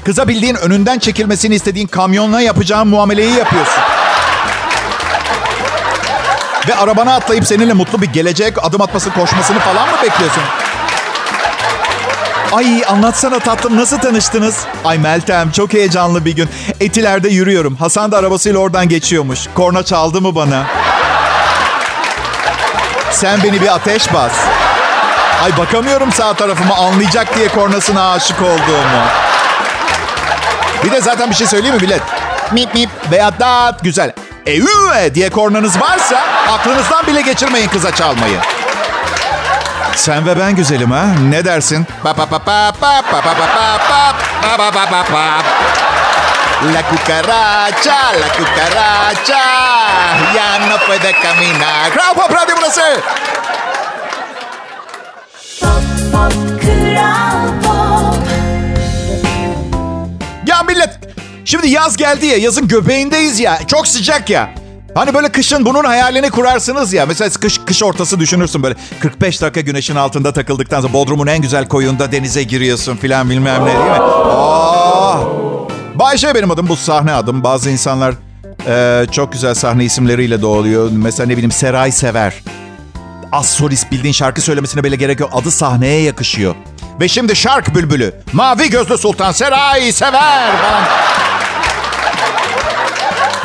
Kıza 0.05 0.29
bildiğin 0.29 0.55
önünden 0.55 0.99
çekilmesini 0.99 1.55
istediğin 1.55 1.87
kamyonla 1.87 2.41
yapacağın 2.41 2.89
muameleyi 2.89 3.33
yapıyorsun. 3.35 3.83
Ve 6.69 6.75
arabana 6.75 7.15
atlayıp 7.15 7.47
seninle 7.47 7.73
mutlu 7.73 8.03
bir 8.03 8.07
gelecek 8.07 8.65
adım 8.65 8.83
atması 8.83 9.11
koşmasını 9.15 9.59
falan 9.59 9.89
mı 9.89 9.97
bekliyorsun? 10.03 10.43
Ay 12.53 12.83
anlatsana 12.89 13.39
tatlım 13.39 13.77
nasıl 13.77 13.99
tanıştınız? 13.99 14.65
Ay 14.85 14.99
Meltem 14.99 15.51
çok 15.51 15.73
heyecanlı 15.73 16.25
bir 16.25 16.37
gün. 16.37 16.49
Etiler'de 16.81 17.29
yürüyorum. 17.29 17.77
Hasan 17.77 18.13
da 18.13 18.19
arabasıyla 18.19 18.59
oradan 18.59 18.89
geçiyormuş. 18.89 19.39
Korna 19.55 19.83
çaldı 19.83 20.21
mı 20.21 20.35
bana? 20.35 20.67
Sen 23.11 23.43
beni 23.43 23.61
bir 23.61 23.75
ateş 23.75 24.13
bas. 24.15 24.33
Ay 25.45 25.59
bakamıyorum 25.59 26.13
sağ 26.13 26.35
tarafıma 26.35 26.75
anlayacak 26.75 27.37
diye 27.37 27.49
kornasına 27.49 28.13
aşık 28.13 28.43
olduğumu. 28.43 29.03
Bir 30.85 30.91
de 30.93 31.01
zaten 31.01 31.31
bir 31.31 31.35
şey 31.35 31.47
söyleyeyim 31.47 31.77
mi 31.77 31.83
bilet? 31.83 32.03
Mip 32.53 32.75
mip 32.75 32.91
veya 33.11 33.41
dat 33.41 33.83
güzel. 33.83 34.13
Eee 34.47 35.15
diye 35.15 35.31
kornanız 35.31 35.81
varsa 35.81 36.23
aklınızdan 36.51 37.07
bile 37.07 37.21
geçirmeyin 37.21 37.69
kıza 37.69 37.95
çalmayı. 37.95 38.39
Sen 39.97 40.27
ve 40.27 40.39
ben 40.39 40.57
güzelim 40.57 40.91
ha. 40.91 41.07
Ne 41.29 41.45
dersin? 41.45 41.87
La 46.75 46.83
cucaracha, 46.91 48.13
la 48.21 48.29
cucaracha, 48.37 49.43
ya 50.37 50.59
no 50.69 50.79
puede 50.87 51.13
caminar. 51.23 51.91
Kral 51.91 52.15
Pop 52.15 52.31
Radyo 52.31 52.55
burası. 52.59 53.01
Ya 60.47 60.63
millet, 60.63 60.91
şimdi 61.45 61.69
yaz 61.69 61.97
geldi 61.97 62.27
ya, 62.27 62.37
yazın 62.37 62.69
göbeğindeyiz 62.69 63.41
ya, 63.41 63.59
çok 63.67 63.89
sıcak 63.89 64.31
ya. 64.31 64.62
Hani 64.95 65.15
böyle 65.15 65.29
kışın 65.29 65.65
bunun 65.65 65.85
hayalini 65.85 66.31
kurarsınız 66.31 66.93
ya. 66.93 67.07
Mesela 67.07 67.31
kış, 67.31 67.59
kış 67.67 67.83
ortası 67.83 68.21
düşünürsün 68.21 68.63
böyle 68.63 68.75
45 69.01 69.43
dakika 69.43 69.61
güneşin 69.61 69.97
altında 69.97 70.33
takıldıktan 70.33 70.81
sonra 70.81 70.93
Bodrum'un 70.93 71.27
en 71.27 71.43
güzel 71.43 71.69
koyunda 71.69 72.13
denize 72.13 72.43
giriyorsun 72.43 72.97
filan 72.97 73.31
bilmem 73.31 73.63
ne 73.63 73.67
değil 73.67 73.79
mi? 73.79 74.01
Oh! 74.01 75.29
Bayşe 75.95 76.35
benim 76.35 76.51
adım, 76.51 76.69
bu 76.69 76.77
sahne 76.77 77.13
adım. 77.13 77.45
Bazı 77.45 77.71
insanlar 77.71 78.15
e, 78.67 79.07
çok 79.11 79.33
güzel 79.33 79.55
sahne 79.55 79.85
isimleriyle 79.85 80.43
doğuyor. 80.43 80.91
Mesela 80.93 81.27
ne 81.27 81.33
bileyim 81.33 81.53
Seray 81.53 81.93
Sever. 81.93 82.35
Az 83.33 83.47
solist 83.51 83.93
bildiğin 83.93 84.13
şarkı 84.13 84.41
söylemesine 84.41 84.85
bile 84.85 84.97
gerek 84.97 85.21
yok. 85.21 85.31
Adı 85.35 85.51
sahneye 85.51 86.03
yakışıyor. 86.03 86.55
Ve 87.01 87.09
şimdi 87.09 87.37
şark 87.37 87.75
bülbülü. 87.75 88.15
Mavi 88.33 88.71
gözlü 88.71 88.99
sultan 88.99 89.33
Seray 89.33 89.93
Sever 89.93 90.53
falan. 90.57 90.83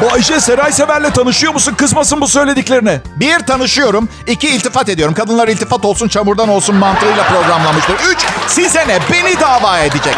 Bu 0.02 0.12
Ayşe 0.14 0.40
Seray 0.40 0.72
Sever'le 0.72 1.10
tanışıyor 1.14 1.54
musun? 1.54 1.74
Kızmasın 1.78 2.22
bu 2.22 2.28
söylediklerine. 2.28 3.02
Bir 3.16 3.40
tanışıyorum, 3.40 4.10
iki 4.28 4.50
iltifat 4.50 4.90
ediyorum. 4.90 5.16
Kadınlar 5.16 5.48
iltifat 5.48 5.86
olsun, 5.86 6.08
çamurdan 6.08 6.50
olsun 6.50 6.76
mantığıyla 6.76 7.24
programlamıştır. 7.24 7.96
Üç, 8.12 8.26
size 8.48 8.88
ne? 8.88 9.00
Beni 9.12 9.40
dava 9.40 9.80
edecek. 9.80 10.16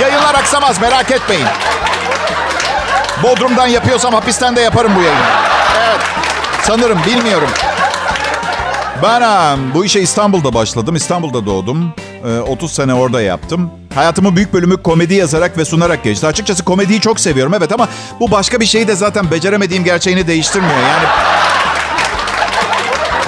Yayınlar 0.00 0.34
aksamaz, 0.34 0.80
merak 0.80 1.10
etmeyin. 1.10 1.46
Bodrum'dan 3.22 3.66
yapıyorsam 3.66 4.14
hapisten 4.14 4.56
de 4.56 4.60
yaparım 4.60 4.92
bu 4.96 5.02
yayını. 5.02 5.20
Evet, 5.88 6.00
sanırım, 6.62 6.98
bilmiyorum. 7.06 7.48
Ben 9.02 9.58
bu 9.74 9.84
işe 9.84 10.00
İstanbul'da 10.00 10.54
başladım. 10.54 10.96
İstanbul'da 10.96 11.46
doğdum. 11.46 11.94
Ee, 12.26 12.38
30 12.38 12.72
sene 12.72 12.94
orada 12.94 13.20
yaptım. 13.22 13.70
Hayatımın 13.96 14.36
büyük 14.36 14.52
bölümü 14.52 14.82
komedi 14.82 15.14
yazarak 15.14 15.58
ve 15.58 15.64
sunarak 15.64 16.04
geçti. 16.04 16.26
Açıkçası 16.26 16.64
komediyi 16.64 17.00
çok 17.00 17.20
seviyorum 17.20 17.54
evet 17.54 17.72
ama 17.72 17.88
bu 18.20 18.30
başka 18.30 18.60
bir 18.60 18.66
şeyi 18.66 18.88
de 18.88 18.94
zaten 18.94 19.30
beceremediğim 19.30 19.84
gerçeğini 19.84 20.26
değiştirmiyor. 20.26 20.78
Yani 20.78 21.06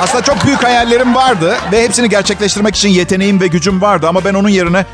aslında 0.01 0.25
çok 0.25 0.45
büyük 0.45 0.65
hayallerim 0.65 1.15
vardı 1.15 1.57
ve 1.73 1.85
hepsini 1.85 2.09
gerçekleştirmek 2.09 2.77
için 2.77 2.89
yeteneğim 2.89 3.41
ve 3.41 3.47
gücüm 3.47 3.81
vardı 3.81 4.09
ama 4.09 4.25
ben 4.25 4.35
onun 4.35 4.49
yerine 4.49 4.87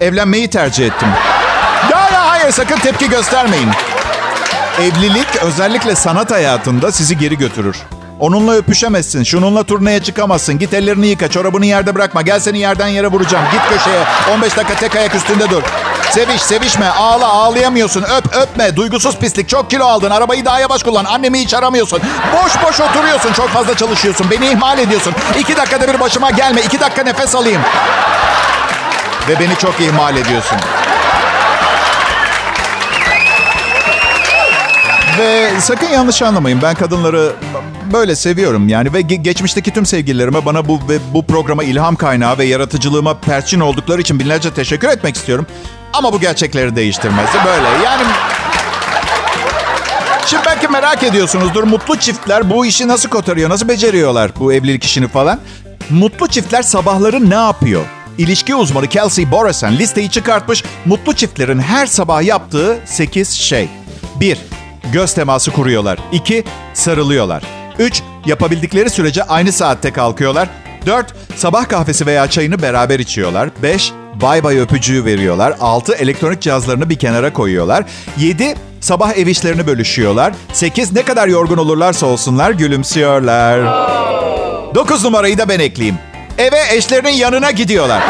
evlenmeyi 0.00 0.50
tercih 0.50 0.86
ettim. 0.86 1.08
Ya 1.90 1.98
ya 2.12 2.30
hayır 2.30 2.50
sakın 2.50 2.78
tepki 2.78 3.10
göstermeyin. 3.10 3.68
Evlilik 4.80 5.36
özellikle 5.42 5.94
sanat 5.94 6.30
hayatında 6.30 6.92
sizi 6.92 7.18
geri 7.18 7.38
götürür. 7.38 7.76
Onunla 8.22 8.52
öpüşemezsin, 8.52 9.22
şununla 9.22 9.62
turneye 9.64 10.02
çıkamazsın. 10.02 10.58
Git 10.58 10.74
ellerini 10.74 11.06
yıka, 11.06 11.28
çorabını 11.28 11.66
yerde 11.66 11.94
bırakma. 11.94 12.22
Gel 12.22 12.40
seni 12.40 12.58
yerden 12.58 12.88
yere 12.88 13.06
vuracağım. 13.06 13.44
Git 13.52 13.60
köşeye, 13.68 14.04
15 14.34 14.56
dakika 14.56 14.74
tek 14.74 14.96
ayak 14.96 15.14
üstünde 15.14 15.50
dur. 15.50 15.62
Seviş, 16.10 16.42
sevişme, 16.42 16.86
ağla, 16.86 17.28
ağlayamıyorsun. 17.28 18.02
Öp, 18.02 18.36
öpme. 18.36 18.76
Duygusuz 18.76 19.18
pislik. 19.18 19.48
Çok 19.48 19.70
kilo 19.70 19.84
aldın. 19.84 20.10
Arabayı 20.10 20.44
daha 20.44 20.60
yavaş 20.60 20.82
kullan. 20.82 21.04
Annemi 21.04 21.40
hiç 21.40 21.54
aramıyorsun. 21.54 22.00
Boş 22.32 22.62
boş 22.62 22.80
oturuyorsun. 22.80 23.32
Çok 23.32 23.48
fazla 23.48 23.76
çalışıyorsun. 23.76 24.30
Beni 24.30 24.46
ihmal 24.46 24.78
ediyorsun. 24.78 25.14
İki 25.38 25.56
dakikada 25.56 25.94
bir 25.94 26.00
başıma 26.00 26.30
gelme. 26.30 26.60
İki 26.60 26.80
dakika 26.80 27.02
nefes 27.02 27.34
alayım. 27.34 27.62
Ve 29.28 29.40
beni 29.40 29.56
çok 29.58 29.80
ihmal 29.80 30.16
ediyorsun. 30.16 30.58
Ve 35.18 35.50
sakın 35.60 35.86
yanlış 35.86 36.22
anlamayın. 36.22 36.62
Ben 36.62 36.74
kadınları 36.74 37.32
böyle 37.92 38.16
seviyorum 38.16 38.68
yani 38.68 38.92
ve 38.92 39.00
ge- 39.00 39.22
geçmişteki 39.22 39.70
tüm 39.70 39.86
sevgililerime 39.86 40.44
bana 40.46 40.68
bu 40.68 40.80
ve 40.88 40.98
bu 41.14 41.26
programa 41.26 41.64
ilham 41.64 41.96
kaynağı 41.96 42.38
ve 42.38 42.44
yaratıcılığıma 42.44 43.14
perçin 43.20 43.60
oldukları 43.60 44.00
için 44.00 44.18
binlerce 44.20 44.54
teşekkür 44.54 44.88
etmek 44.88 45.16
istiyorum. 45.16 45.46
Ama 45.92 46.12
bu 46.12 46.20
gerçekleri 46.20 46.76
değiştirmez. 46.76 47.28
Böyle 47.46 47.84
yani 47.84 48.02
Şimdi 50.26 50.42
belki 50.46 50.68
merak 50.68 51.02
ediyorsunuzdur. 51.02 51.62
Mutlu 51.64 51.96
çiftler 51.96 52.50
bu 52.50 52.66
işi 52.66 52.88
nasıl 52.88 53.08
kotarıyor, 53.08 53.50
nasıl 53.50 53.68
beceriyorlar 53.68 54.30
bu 54.40 54.52
evlilik 54.52 54.84
işini 54.84 55.08
falan. 55.08 55.40
Mutlu 55.90 56.28
çiftler 56.28 56.62
sabahları 56.62 57.30
ne 57.30 57.34
yapıyor? 57.34 57.82
İlişki 58.18 58.54
uzmanı 58.54 58.86
Kelsey 58.86 59.30
Borasan 59.30 59.72
listeyi 59.76 60.10
çıkartmış. 60.10 60.64
Mutlu 60.84 61.12
çiftlerin 61.14 61.60
her 61.60 61.86
sabah 61.86 62.22
yaptığı 62.22 62.78
8 62.84 63.30
şey. 63.32 63.68
1. 64.20 64.38
Göz 64.92 65.14
teması 65.14 65.50
kuruyorlar. 65.50 65.98
2. 66.12 66.44
Sarılıyorlar. 66.74 67.42
3. 67.82 68.02
Yapabildikleri 68.26 68.90
sürece 68.90 69.22
aynı 69.22 69.52
saatte 69.52 69.92
kalkıyorlar. 69.92 70.48
4. 70.86 71.14
Sabah 71.36 71.68
kahvesi 71.68 72.06
veya 72.06 72.30
çayını 72.30 72.62
beraber 72.62 72.98
içiyorlar. 72.98 73.48
5. 73.62 73.92
Bay 74.14 74.44
bay 74.44 74.58
öpücüğü 74.58 75.04
veriyorlar. 75.04 75.54
6. 75.60 75.94
Elektronik 75.94 76.40
cihazlarını 76.40 76.90
bir 76.90 76.98
kenara 76.98 77.32
koyuyorlar. 77.32 77.84
7. 78.18 78.54
Sabah 78.80 79.12
ev 79.16 79.26
işlerini 79.26 79.66
bölüşüyorlar. 79.66 80.32
8. 80.52 80.92
Ne 80.92 81.02
kadar 81.02 81.28
yorgun 81.28 81.56
olurlarsa 81.56 82.06
olsunlar 82.06 82.50
gülümsüyorlar. 82.50 83.60
9 84.74 85.04
numarayı 85.04 85.38
da 85.38 85.48
ben 85.48 85.60
ekleyeyim. 85.60 85.98
Eve 86.38 86.60
eşlerinin 86.76 87.10
yanına 87.10 87.50
gidiyorlar. 87.50 88.02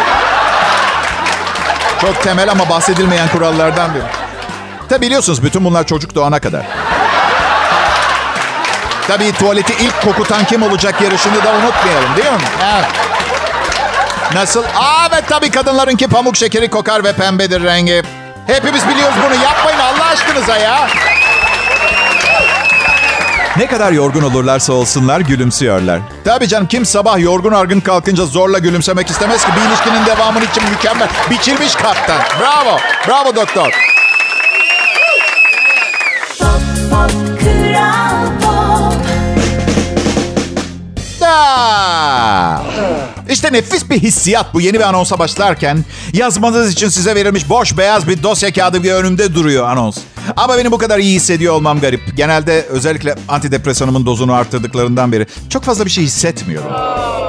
Çok 2.00 2.22
temel 2.22 2.50
ama 2.50 2.68
bahsedilmeyen 2.68 3.28
kurallardan 3.28 3.94
biri. 3.94 4.02
Tabi 4.88 5.06
biliyorsunuz 5.06 5.42
bütün 5.42 5.64
bunlar 5.64 5.86
çocuk 5.86 6.14
doğana 6.14 6.40
kadar. 6.40 6.66
Tabii 9.08 9.32
tuvaleti 9.32 9.72
ilk 9.84 10.02
kokutan 10.02 10.44
kim 10.44 10.62
olacak 10.62 11.00
yarışını 11.00 11.44
da 11.44 11.50
unutmayalım 11.52 12.16
değil 12.16 12.30
mi? 12.32 12.38
Evet. 12.74 12.86
Nasıl? 14.34 14.62
Aa 14.64 15.06
evet 15.12 15.24
tabii 15.28 15.50
kadınlarınki 15.50 16.08
pamuk 16.08 16.36
şekeri 16.36 16.70
kokar 16.70 17.04
ve 17.04 17.12
pembedir 17.12 17.62
rengi. 17.64 18.02
Hepimiz 18.46 18.88
biliyoruz 18.88 19.14
bunu. 19.26 19.42
Yapmayın 19.42 19.78
Allah 19.78 20.06
aşkınıza 20.06 20.56
ya. 20.58 20.88
Ne 23.56 23.66
kadar 23.66 23.92
yorgun 23.92 24.22
olurlarsa 24.22 24.72
olsunlar 24.72 25.20
gülümsüyorlar. 25.20 26.00
Tabii 26.24 26.48
canım 26.48 26.66
kim 26.66 26.86
sabah 26.86 27.18
yorgun 27.18 27.52
argın 27.52 27.80
kalkınca 27.80 28.26
zorla 28.26 28.58
gülümsemek 28.58 29.10
istemez 29.10 29.44
ki 29.44 29.50
bir 29.56 29.68
ilişkinin 29.70 30.06
devamının 30.06 30.44
için 30.46 30.62
mükemmel. 30.70 31.08
Biçilmiş 31.30 31.74
kaptan. 31.74 32.18
Bravo. 32.40 32.76
Bravo 33.08 33.36
doktor. 33.36 33.72
İşte 43.30 43.52
nefis 43.52 43.90
bir 43.90 43.98
hissiyat 43.98 44.54
bu 44.54 44.60
yeni 44.60 44.74
bir 44.74 44.88
anonsa 44.88 45.18
başlarken. 45.18 45.84
Yazmanız 46.12 46.72
için 46.72 46.88
size 46.88 47.14
verilmiş 47.14 47.48
boş 47.48 47.78
beyaz 47.78 48.08
bir 48.08 48.22
dosya 48.22 48.52
kağıdı 48.52 48.82
bir 48.82 48.92
önümde 48.92 49.34
duruyor 49.34 49.68
anons. 49.68 49.98
Ama 50.36 50.58
benim 50.58 50.72
bu 50.72 50.78
kadar 50.78 50.98
iyi 50.98 51.14
hissediyor 51.16 51.54
olmam 51.54 51.80
garip. 51.80 52.16
Genelde 52.16 52.62
özellikle 52.62 53.14
antidepresanımın 53.28 54.06
dozunu 54.06 54.32
arttırdıklarından 54.32 55.12
beri 55.12 55.26
çok 55.48 55.64
fazla 55.64 55.84
bir 55.84 55.90
şey 55.90 56.04
hissetmiyorum. 56.04 56.72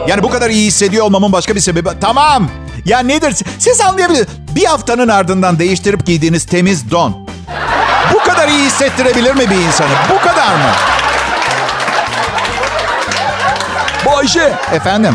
Yani 0.08 0.24
bu 0.24 0.30
kadar 0.30 0.50
iyi 0.50 0.68
hissediyor 0.68 1.06
olmamın 1.06 1.32
başka 1.32 1.56
bir 1.56 1.60
sebebi... 1.60 1.90
Tamam. 2.02 2.50
Ya 2.86 3.00
nedir? 3.00 3.36
Siz 3.60 3.82
anlayabilirsiniz. 3.82 4.30
Bir 4.56 4.66
haftanın 4.66 5.08
ardından 5.08 5.60
değiştirip 5.60 6.06
giydiğiniz 6.06 6.46
temiz 6.46 6.92
don. 6.92 7.28
Bu 8.14 8.20
kadar 8.20 8.48
iyi 8.48 8.66
hissettirebilir 8.66 9.36
mi 9.36 9.50
bir 9.50 9.68
insanı? 9.68 9.92
Bu 10.10 10.20
kadar 10.20 10.56
mı? 10.56 10.72
Bayşe 14.24 14.54
Efendim? 14.74 15.14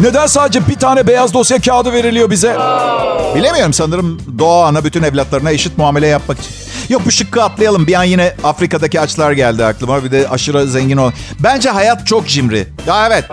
neden 0.00 0.26
sadece 0.26 0.68
bir 0.68 0.74
tane 0.74 1.06
beyaz 1.06 1.34
dosya 1.34 1.60
kağıdı 1.60 1.92
veriliyor 1.92 2.30
bize? 2.30 2.56
Bilemiyorum 3.34 3.72
sanırım 3.72 4.20
doğa 4.38 4.66
ana 4.66 4.84
bütün 4.84 5.02
evlatlarına 5.02 5.50
eşit 5.50 5.78
muamele 5.78 6.06
yapmak 6.06 6.38
için. 6.40 6.50
Yok 6.88 7.02
bu 7.06 7.10
şıkkı 7.10 7.42
atlayalım. 7.42 7.86
Bir 7.86 7.94
an 7.94 8.04
yine 8.04 8.34
Afrika'daki 8.44 9.00
açlar 9.00 9.32
geldi 9.32 9.64
aklıma. 9.64 10.04
Bir 10.04 10.10
de 10.10 10.26
aşırı 10.30 10.66
zengin 10.66 10.96
ol. 10.96 11.10
Bence 11.40 11.70
hayat 11.70 12.06
çok 12.06 12.28
cimri. 12.28 12.66
Ya 12.86 13.06
evet. 13.06 13.24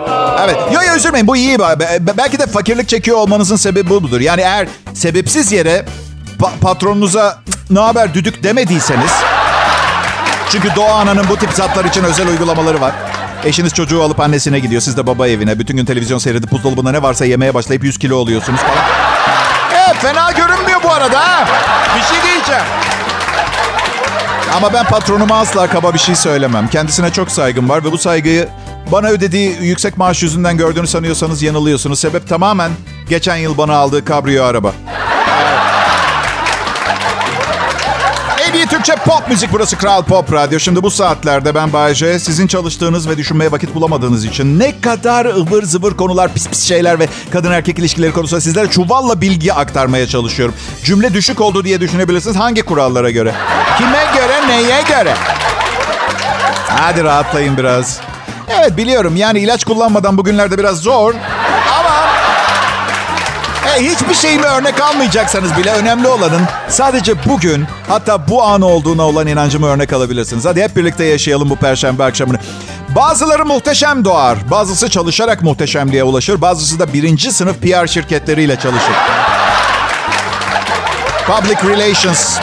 Evet. 0.44 0.56
Yo 0.74 0.80
yo 0.88 0.96
üzülmeyin 0.96 1.26
bu 1.26 1.36
iyi. 1.36 1.58
Be- 1.58 2.06
be- 2.06 2.16
Belki 2.16 2.38
de 2.38 2.46
fakirlik 2.46 2.88
çekiyor 2.88 3.16
olmanızın 3.16 3.56
sebebi 3.56 3.90
bu 3.90 4.02
budur. 4.02 4.20
Yani 4.20 4.40
eğer 4.40 4.68
sebepsiz 4.94 5.52
yere 5.52 5.84
pa- 6.40 6.58
patronunuza 6.60 7.38
"Cık, 7.50 7.70
ne 7.70 7.80
haber 7.80 8.14
düdük 8.14 8.42
demediyseniz. 8.42 9.10
Çünkü 10.50 10.68
Doğa 10.76 10.92
Ana'nın 10.94 11.28
bu 11.28 11.36
tip 11.36 11.50
zatlar 11.52 11.84
için 11.84 12.04
özel 12.04 12.28
uygulamaları 12.28 12.80
var. 12.80 12.92
Eşiniz 13.44 13.74
çocuğu 13.74 14.02
alıp 14.02 14.20
annesine 14.20 14.58
gidiyor. 14.58 14.82
Siz 14.82 14.96
de 14.96 15.06
baba 15.06 15.28
evine. 15.28 15.58
Bütün 15.58 15.76
gün 15.76 15.84
televizyon 15.84 16.18
seyredip 16.18 16.52
buzdolabında 16.52 16.90
ne 16.90 17.02
varsa 17.02 17.24
yemeye 17.24 17.54
başlayıp 17.54 17.84
100 17.84 17.98
kilo 17.98 18.16
oluyorsunuz 18.16 18.60
falan. 18.60 18.84
Evet 19.70 19.96
fena 19.96 20.32
görünmüyor 20.32 20.82
bu 20.82 20.90
arada 20.90 21.20
ha. 21.20 21.48
Bir 21.96 22.02
şey 22.02 22.22
diyeceğim. 22.22 22.62
Ama 24.56 24.72
ben 24.72 24.84
patronuma 24.84 25.38
asla 25.38 25.66
kaba 25.66 25.94
bir 25.94 25.98
şey 25.98 26.14
söylemem. 26.14 26.68
Kendisine 26.68 27.12
çok 27.12 27.30
saygım 27.30 27.68
var 27.68 27.84
ve 27.84 27.92
bu 27.92 27.98
saygıyı 27.98 28.48
bana 28.92 29.08
ödediği 29.08 29.56
yüksek 29.60 29.98
maaş 29.98 30.22
yüzünden 30.22 30.56
gördüğünü 30.56 30.86
sanıyorsanız 30.86 31.42
yanılıyorsunuz. 31.42 32.00
Sebep 32.00 32.28
tamamen 32.28 32.70
geçen 33.08 33.36
yıl 33.36 33.58
bana 33.58 33.74
aldığı 33.74 34.04
kabriyo 34.04 34.44
araba. 34.44 34.72
En 35.28 35.71
Türkçe 38.82 39.04
pop 39.04 39.28
müzik 39.28 39.52
burası 39.52 39.78
Kral 39.78 40.02
Pop 40.02 40.32
Radyo. 40.32 40.58
Şimdi 40.58 40.82
bu 40.82 40.90
saatlerde 40.90 41.54
ben 41.54 41.72
Bayece 41.72 42.18
sizin 42.18 42.46
çalıştığınız 42.46 43.08
ve 43.08 43.16
düşünmeye 43.16 43.52
vakit 43.52 43.74
bulamadığınız 43.74 44.24
için 44.24 44.58
ne 44.58 44.80
kadar 44.80 45.26
ıvır 45.26 45.62
zıvır 45.62 45.94
konular, 45.94 46.34
pis 46.34 46.48
pis 46.48 46.62
şeyler 46.62 46.98
ve 46.98 47.08
kadın 47.30 47.50
erkek 47.52 47.78
ilişkileri 47.78 48.12
konusunda 48.12 48.40
sizlere 48.40 48.70
çuvalla 48.70 49.20
bilgi 49.20 49.52
aktarmaya 49.52 50.06
çalışıyorum. 50.06 50.54
Cümle 50.84 51.14
düşük 51.14 51.40
oldu 51.40 51.64
diye 51.64 51.80
düşünebilirsiniz. 51.80 52.36
Hangi 52.36 52.62
kurallara 52.62 53.10
göre? 53.10 53.34
Kime 53.78 54.04
göre, 54.14 54.48
neye 54.48 54.82
göre? 54.82 55.14
Hadi 56.68 57.04
rahatlayın 57.04 57.56
biraz. 57.56 58.00
Evet 58.48 58.76
biliyorum 58.76 59.16
yani 59.16 59.40
ilaç 59.40 59.64
kullanmadan 59.64 60.18
bugünlerde 60.18 60.58
biraz 60.58 60.78
zor. 60.78 61.14
Hiçbir 63.76 64.14
şeyimi 64.14 64.46
örnek 64.46 64.80
almayacaksanız 64.80 65.56
bile 65.56 65.72
önemli 65.72 66.08
olanın 66.08 66.42
sadece 66.68 67.24
bugün 67.24 67.64
hatta 67.88 68.28
bu 68.28 68.42
an 68.42 68.62
olduğuna 68.62 69.02
olan 69.02 69.26
inancımı 69.26 69.66
örnek 69.66 69.92
alabilirsiniz. 69.92 70.44
Hadi 70.44 70.62
hep 70.62 70.76
birlikte 70.76 71.04
yaşayalım 71.04 71.50
bu 71.50 71.56
perşembe 71.56 72.04
akşamını. 72.04 72.38
Bazıları 72.96 73.44
muhteşem 73.44 74.04
doğar. 74.04 74.38
Bazısı 74.50 74.88
çalışarak 74.90 75.42
muhteşemliğe 75.42 76.04
ulaşır. 76.04 76.40
Bazısı 76.40 76.78
da 76.78 76.92
birinci 76.92 77.32
sınıf 77.32 77.62
PR 77.62 77.86
şirketleriyle 77.86 78.56
çalışır. 78.56 78.94
Public 81.26 81.74
Relations. 81.74 82.38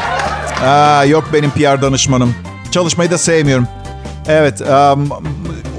Aa, 0.65 1.05
yok 1.05 1.29
benim 1.33 1.51
PR 1.51 1.81
danışmanım. 1.81 2.35
Çalışmayı 2.71 3.11
da 3.11 3.17
sevmiyorum. 3.17 3.67
Evet, 4.27 4.61
um, 4.61 5.09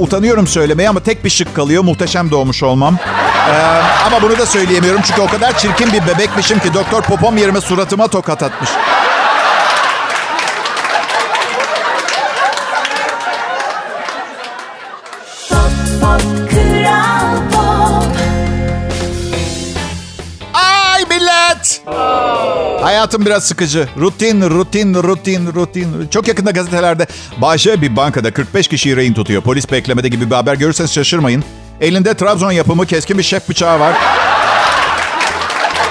utanıyorum 0.00 0.46
söylemeye 0.46 0.88
ama 0.88 1.00
tek 1.00 1.24
bir 1.24 1.30
şık 1.30 1.54
kalıyor. 1.54 1.82
Muhteşem 1.82 2.30
doğmuş 2.30 2.62
olmam. 2.62 2.96
Ee, 3.48 3.52
ama 4.06 4.22
bunu 4.22 4.38
da 4.38 4.46
söyleyemiyorum 4.46 5.00
çünkü 5.04 5.20
o 5.20 5.26
kadar 5.26 5.58
çirkin 5.58 5.92
bir 5.92 6.06
bebekmişim 6.06 6.58
ki 6.58 6.74
doktor 6.74 7.02
popom 7.02 7.36
yerime 7.36 7.60
suratıma 7.60 8.08
tokat 8.08 8.42
atmış. 8.42 8.70
Hayatım 22.82 23.26
biraz 23.26 23.44
sıkıcı. 23.44 23.88
Rutin, 23.98 24.42
rutin, 24.50 24.94
rutin, 24.94 25.54
rutin. 25.54 26.08
Çok 26.10 26.28
yakında 26.28 26.50
gazetelerde 26.50 27.06
Bayşe 27.36 27.82
bir 27.82 27.96
bankada 27.96 28.32
45 28.32 28.68
kişiyi 28.68 28.96
rehin 28.96 29.14
tutuyor. 29.14 29.42
Polis 29.42 29.72
beklemede 29.72 30.08
gibi 30.08 30.30
bir 30.30 30.34
haber 30.34 30.54
görürseniz 30.54 30.92
şaşırmayın. 30.92 31.44
Elinde 31.80 32.14
Trabzon 32.14 32.50
yapımı 32.52 32.86
keskin 32.86 33.18
bir 33.18 33.22
şef 33.22 33.48
bıçağı 33.48 33.80
var. 33.80 33.94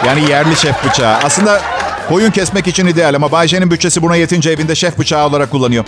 Yani 0.07 0.29
yerli 0.29 0.55
şef 0.55 0.85
bıçağı. 0.85 1.17
Aslında 1.23 1.61
koyun 2.09 2.31
kesmek 2.31 2.67
için 2.67 2.87
ideal 2.87 3.13
ama 3.15 3.31
Bayşe'nin 3.31 3.71
bütçesi 3.71 4.01
buna 4.01 4.15
yetince 4.15 4.51
evinde 4.51 4.75
şef 4.75 4.97
bıçağı 4.97 5.27
olarak 5.27 5.51
kullanıyor. 5.51 5.85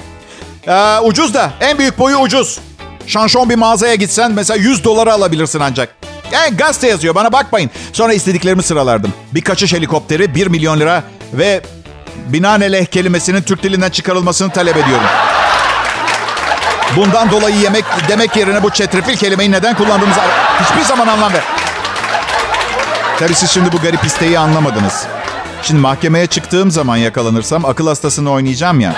Ee, 0.68 1.00
ucuz 1.00 1.34
da. 1.34 1.52
En 1.62 1.78
büyük 1.78 2.00
boyu 2.00 2.18
ucuz. 2.18 2.60
Şanşon 3.08 3.50
bir 3.50 3.56
mağazaya 3.56 3.96
gitsen 3.96 4.32
mesela 4.32 4.58
100 4.58 4.84
dolara 4.84 5.14
alabilirsin 5.14 5.60
ancak. 5.60 5.96
Yani 6.32 6.58
gazete 6.58 6.88
yazıyor 6.88 7.16
bana 7.16 7.32
bakmayın. 7.34 7.70
Sonra 7.94 8.14
istediklerimi 8.14 8.64
sıralardım. 8.64 9.14
Bir 9.34 9.42
kaçış 9.42 9.74
helikopteri 9.74 10.36
1 10.36 10.48
milyon 10.48 10.80
lira 10.80 11.04
ve 11.34 11.62
binaenaleyh 12.28 12.86
kelimesinin 12.86 13.42
Türk 13.42 13.64
dilinden 13.64 13.90
çıkarılmasını 13.90 14.52
talep 14.52 14.78
ediyorum. 14.78 15.08
Bundan 16.96 17.32
dolayı 17.32 17.56
yemek 17.56 17.86
demek 18.10 18.36
yerine 18.36 18.64
bu 18.64 18.70
çetrefil 18.70 19.16
kelimeyi 19.16 19.52
neden 19.52 19.76
kullandığımızı 19.76 20.20
hiçbir 20.64 20.84
zaman 20.86 21.08
anlam 21.08 21.34
ver. 21.34 21.44
Tabii 23.20 23.34
siz 23.36 23.52
şimdi 23.52 23.72
bu 23.72 23.78
garip 23.78 24.06
isteği 24.06 24.40
anlamadınız. 24.40 25.06
Şimdi 25.64 25.82
mahkemeye 25.82 26.28
çıktığım 26.28 26.72
zaman 26.72 26.98
yakalanırsam 26.98 27.66
akıl 27.66 27.88
hastasını 27.88 28.32
oynayacağım 28.32 28.80
ya. 28.80 28.94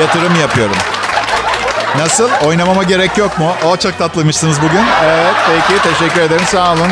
Yatırım 0.00 0.40
yapıyorum. 0.40 0.76
Nasıl? 1.96 2.28
Oynamama 2.46 2.82
gerek 2.82 3.18
yok 3.18 3.38
mu? 3.38 3.52
O 3.66 3.76
çok 3.76 3.98
tatlıymışsınız 3.98 4.56
bugün. 4.62 4.84
Evet 5.04 5.34
peki 5.46 5.82
teşekkür 5.82 6.20
ederim 6.20 6.46
sağ 6.46 6.72
olun. 6.72 6.90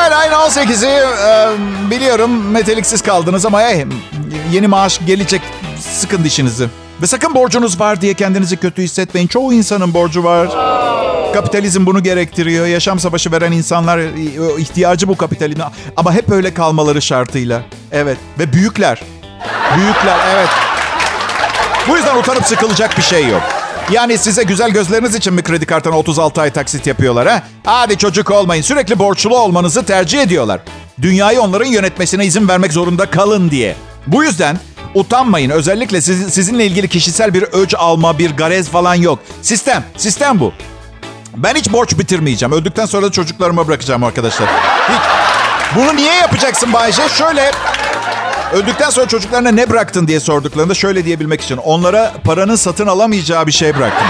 Evet 0.00 0.12
ayın 0.12 0.32
18'i 0.32 0.88
e, 0.88 1.50
biliyorum 1.90 2.50
meteliksiz 2.50 3.02
kaldınız 3.02 3.46
ama 3.46 3.60
hey, 3.62 3.84
yeni 4.52 4.66
maaş 4.68 5.00
gelecek 5.06 5.42
sıkın 5.80 6.24
dişinizi. 6.24 6.68
Ve 7.02 7.06
sakın 7.06 7.34
borcunuz 7.34 7.80
var 7.80 8.00
diye 8.00 8.14
kendinizi 8.14 8.56
kötü 8.56 8.82
hissetmeyin. 8.82 9.28
Çoğu 9.28 9.52
insanın 9.52 9.94
borcu 9.94 10.24
var. 10.24 10.48
Kapitalizm 11.34 11.86
bunu 11.86 12.02
gerektiriyor. 12.02 12.66
Yaşam 12.66 12.98
savaşı 13.00 13.32
veren 13.32 13.52
insanlar 13.52 13.98
e, 13.98 14.10
ihtiyacı 14.58 15.08
bu 15.08 15.16
kapitalizme. 15.16 15.64
Ama 15.96 16.12
hep 16.12 16.30
öyle 16.32 16.54
kalmaları 16.54 17.02
şartıyla. 17.02 17.62
Evet. 17.92 18.18
Ve 18.38 18.52
büyükler. 18.52 19.02
Büyükler 19.76 20.18
evet. 20.34 20.48
Bu 21.88 21.96
yüzden 21.96 22.16
utanıp 22.16 22.46
sıkılacak 22.46 22.98
bir 22.98 23.02
şey 23.02 23.26
yok. 23.28 23.42
Yani 23.90 24.18
size 24.18 24.42
güzel 24.42 24.70
gözleriniz 24.70 25.14
için 25.14 25.34
mi 25.34 25.42
kredi 25.42 25.66
kartına 25.66 25.98
36 25.98 26.40
ay 26.40 26.50
taksit 26.50 26.86
yapıyorlar 26.86 27.28
ha? 27.28 27.42
Hadi 27.64 27.98
çocuk 27.98 28.30
olmayın. 28.30 28.62
Sürekli 28.62 28.98
borçlu 28.98 29.38
olmanızı 29.38 29.84
tercih 29.84 30.20
ediyorlar. 30.20 30.60
Dünyayı 31.02 31.40
onların 31.40 31.66
yönetmesine 31.66 32.26
izin 32.26 32.48
vermek 32.48 32.72
zorunda 32.72 33.10
kalın 33.10 33.50
diye. 33.50 33.76
Bu 34.06 34.24
yüzden 34.24 34.58
utanmayın. 34.94 35.50
Özellikle 35.50 36.00
siz, 36.00 36.34
sizinle 36.34 36.66
ilgili 36.66 36.88
kişisel 36.88 37.34
bir 37.34 37.42
öc 37.42 37.76
alma, 37.78 38.18
bir 38.18 38.36
garez 38.36 38.68
falan 38.68 38.94
yok. 38.94 39.18
Sistem, 39.42 39.84
sistem 39.96 40.40
bu. 40.40 40.52
Ben 41.36 41.54
hiç 41.54 41.72
borç 41.72 41.98
bitirmeyeceğim. 41.98 42.52
Öldükten 42.52 42.86
sonra 42.86 43.06
da 43.06 43.12
çocuklarıma 43.12 43.68
bırakacağım 43.68 44.04
arkadaşlar. 44.04 44.48
Hiç. 44.88 45.02
Bunu 45.76 45.96
niye 45.96 46.14
yapacaksın 46.14 46.72
Bayce? 46.72 47.08
Şöyle 47.08 47.50
Öldükten 48.52 48.90
sonra 48.90 49.08
çocuklarına 49.08 49.50
ne 49.50 49.70
bıraktın 49.70 50.06
diye 50.06 50.20
sorduklarında 50.20 50.74
şöyle 50.74 51.04
diyebilmek 51.04 51.40
için. 51.40 51.56
Onlara 51.56 52.12
paranın 52.24 52.56
satın 52.56 52.86
alamayacağı 52.86 53.46
bir 53.46 53.52
şey 53.52 53.76
bıraktım. 53.76 54.06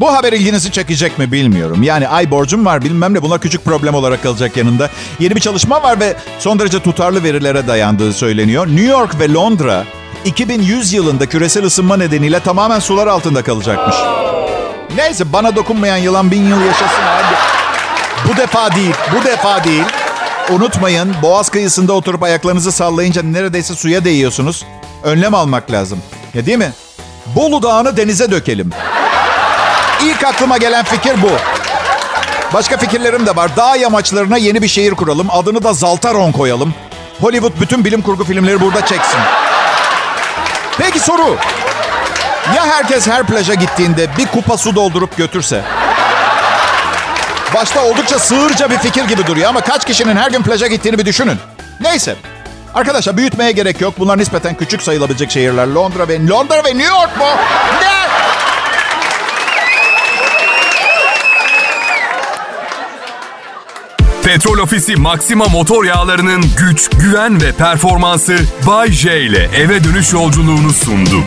Bu 0.00 0.14
haber 0.14 0.32
ilginizi 0.32 0.72
çekecek 0.72 1.18
mi 1.18 1.32
bilmiyorum. 1.32 1.82
Yani 1.82 2.08
ay 2.08 2.30
borcum 2.30 2.66
var 2.66 2.82
bilmem 2.82 3.14
ne 3.14 3.22
bunlar 3.22 3.40
küçük 3.40 3.64
problem 3.64 3.94
olarak 3.94 4.22
kalacak 4.22 4.56
yanında. 4.56 4.90
Yeni 5.20 5.36
bir 5.36 5.40
çalışma 5.40 5.82
var 5.82 6.00
ve 6.00 6.16
son 6.38 6.58
derece 6.58 6.80
tutarlı 6.80 7.22
verilere 7.22 7.66
dayandığı 7.66 8.12
söyleniyor. 8.12 8.66
New 8.66 8.86
York 8.86 9.20
ve 9.20 9.32
Londra 9.32 9.84
2100 10.24 10.92
yılında 10.92 11.26
küresel 11.26 11.64
ısınma 11.64 11.96
nedeniyle 11.96 12.40
tamamen 12.40 12.78
sular 12.78 13.06
altında 13.06 13.42
kalacakmış. 13.42 13.96
Neyse 14.96 15.32
bana 15.32 15.56
dokunmayan 15.56 15.96
yılan 15.96 16.30
bin 16.30 16.42
yıl 16.48 16.60
yaşasın 16.60 17.02
abi. 17.02 17.53
Bu 18.28 18.36
defa 18.36 18.72
değil, 18.74 18.94
bu 19.16 19.24
defa 19.24 19.64
değil. 19.64 19.84
Unutmayın 20.50 21.14
boğaz 21.22 21.48
kıyısında 21.48 21.92
oturup 21.92 22.22
ayaklarınızı 22.22 22.72
sallayınca 22.72 23.22
neredeyse 23.22 23.74
suya 23.74 24.04
değiyorsunuz. 24.04 24.64
Önlem 25.02 25.34
almak 25.34 25.70
lazım. 25.70 26.02
Ya 26.34 26.46
değil 26.46 26.58
mi? 26.58 26.72
Bolu 27.26 27.62
Dağı'nı 27.62 27.96
denize 27.96 28.30
dökelim. 28.30 28.70
İlk 30.02 30.24
aklıma 30.24 30.58
gelen 30.58 30.84
fikir 30.84 31.22
bu. 31.22 31.30
Başka 32.54 32.76
fikirlerim 32.76 33.26
de 33.26 33.36
var. 33.36 33.56
Dağ 33.56 33.76
yamaçlarına 33.76 34.36
yeni 34.36 34.62
bir 34.62 34.68
şehir 34.68 34.94
kuralım. 34.94 35.26
Adını 35.30 35.64
da 35.64 35.72
Zaltaron 35.72 36.32
koyalım. 36.32 36.74
Hollywood 37.20 37.52
bütün 37.60 37.84
bilim 37.84 38.02
kurgu 38.02 38.24
filmleri 38.24 38.60
burada 38.60 38.86
çeksin. 38.86 39.20
Peki 40.78 41.00
soru. 41.00 41.36
Ya 42.56 42.66
herkes 42.66 43.08
her 43.08 43.26
plaja 43.26 43.54
gittiğinde 43.54 44.08
bir 44.18 44.26
kupa 44.26 44.56
su 44.56 44.74
doldurup 44.76 45.16
götürse? 45.16 45.62
Başta 47.54 47.84
oldukça 47.84 48.18
sığırca 48.18 48.70
bir 48.70 48.78
fikir 48.78 49.04
gibi 49.04 49.26
duruyor 49.26 49.48
ama 49.48 49.60
kaç 49.60 49.86
kişinin 49.86 50.16
her 50.16 50.30
gün 50.30 50.42
plaja 50.42 50.66
gittiğini 50.66 50.98
bir 50.98 51.06
düşünün. 51.06 51.38
Neyse. 51.80 52.16
Arkadaşlar 52.74 53.16
büyütmeye 53.16 53.52
gerek 53.52 53.80
yok. 53.80 53.94
Bunlar 53.98 54.18
nispeten 54.18 54.54
küçük 54.54 54.82
sayılabilecek 54.82 55.30
şehirler. 55.30 55.66
Londra 55.66 56.08
ve 56.08 56.26
Londra 56.26 56.64
ve 56.64 56.78
New 56.78 56.96
York 56.96 57.18
mu? 57.18 57.26
Ne? 57.80 58.04
Petrol 64.24 64.58
Ofisi 64.58 64.96
Maxima 64.96 65.44
motor 65.44 65.84
yağlarının 65.84 66.44
güç, 66.58 66.90
güven 66.90 67.42
ve 67.42 67.52
performansı 67.52 68.36
Bay 68.66 68.92
J 68.92 69.20
ile 69.20 69.50
eve 69.56 69.84
dönüş 69.84 70.12
yolculuğunu 70.12 70.72
sundu. 70.72 71.24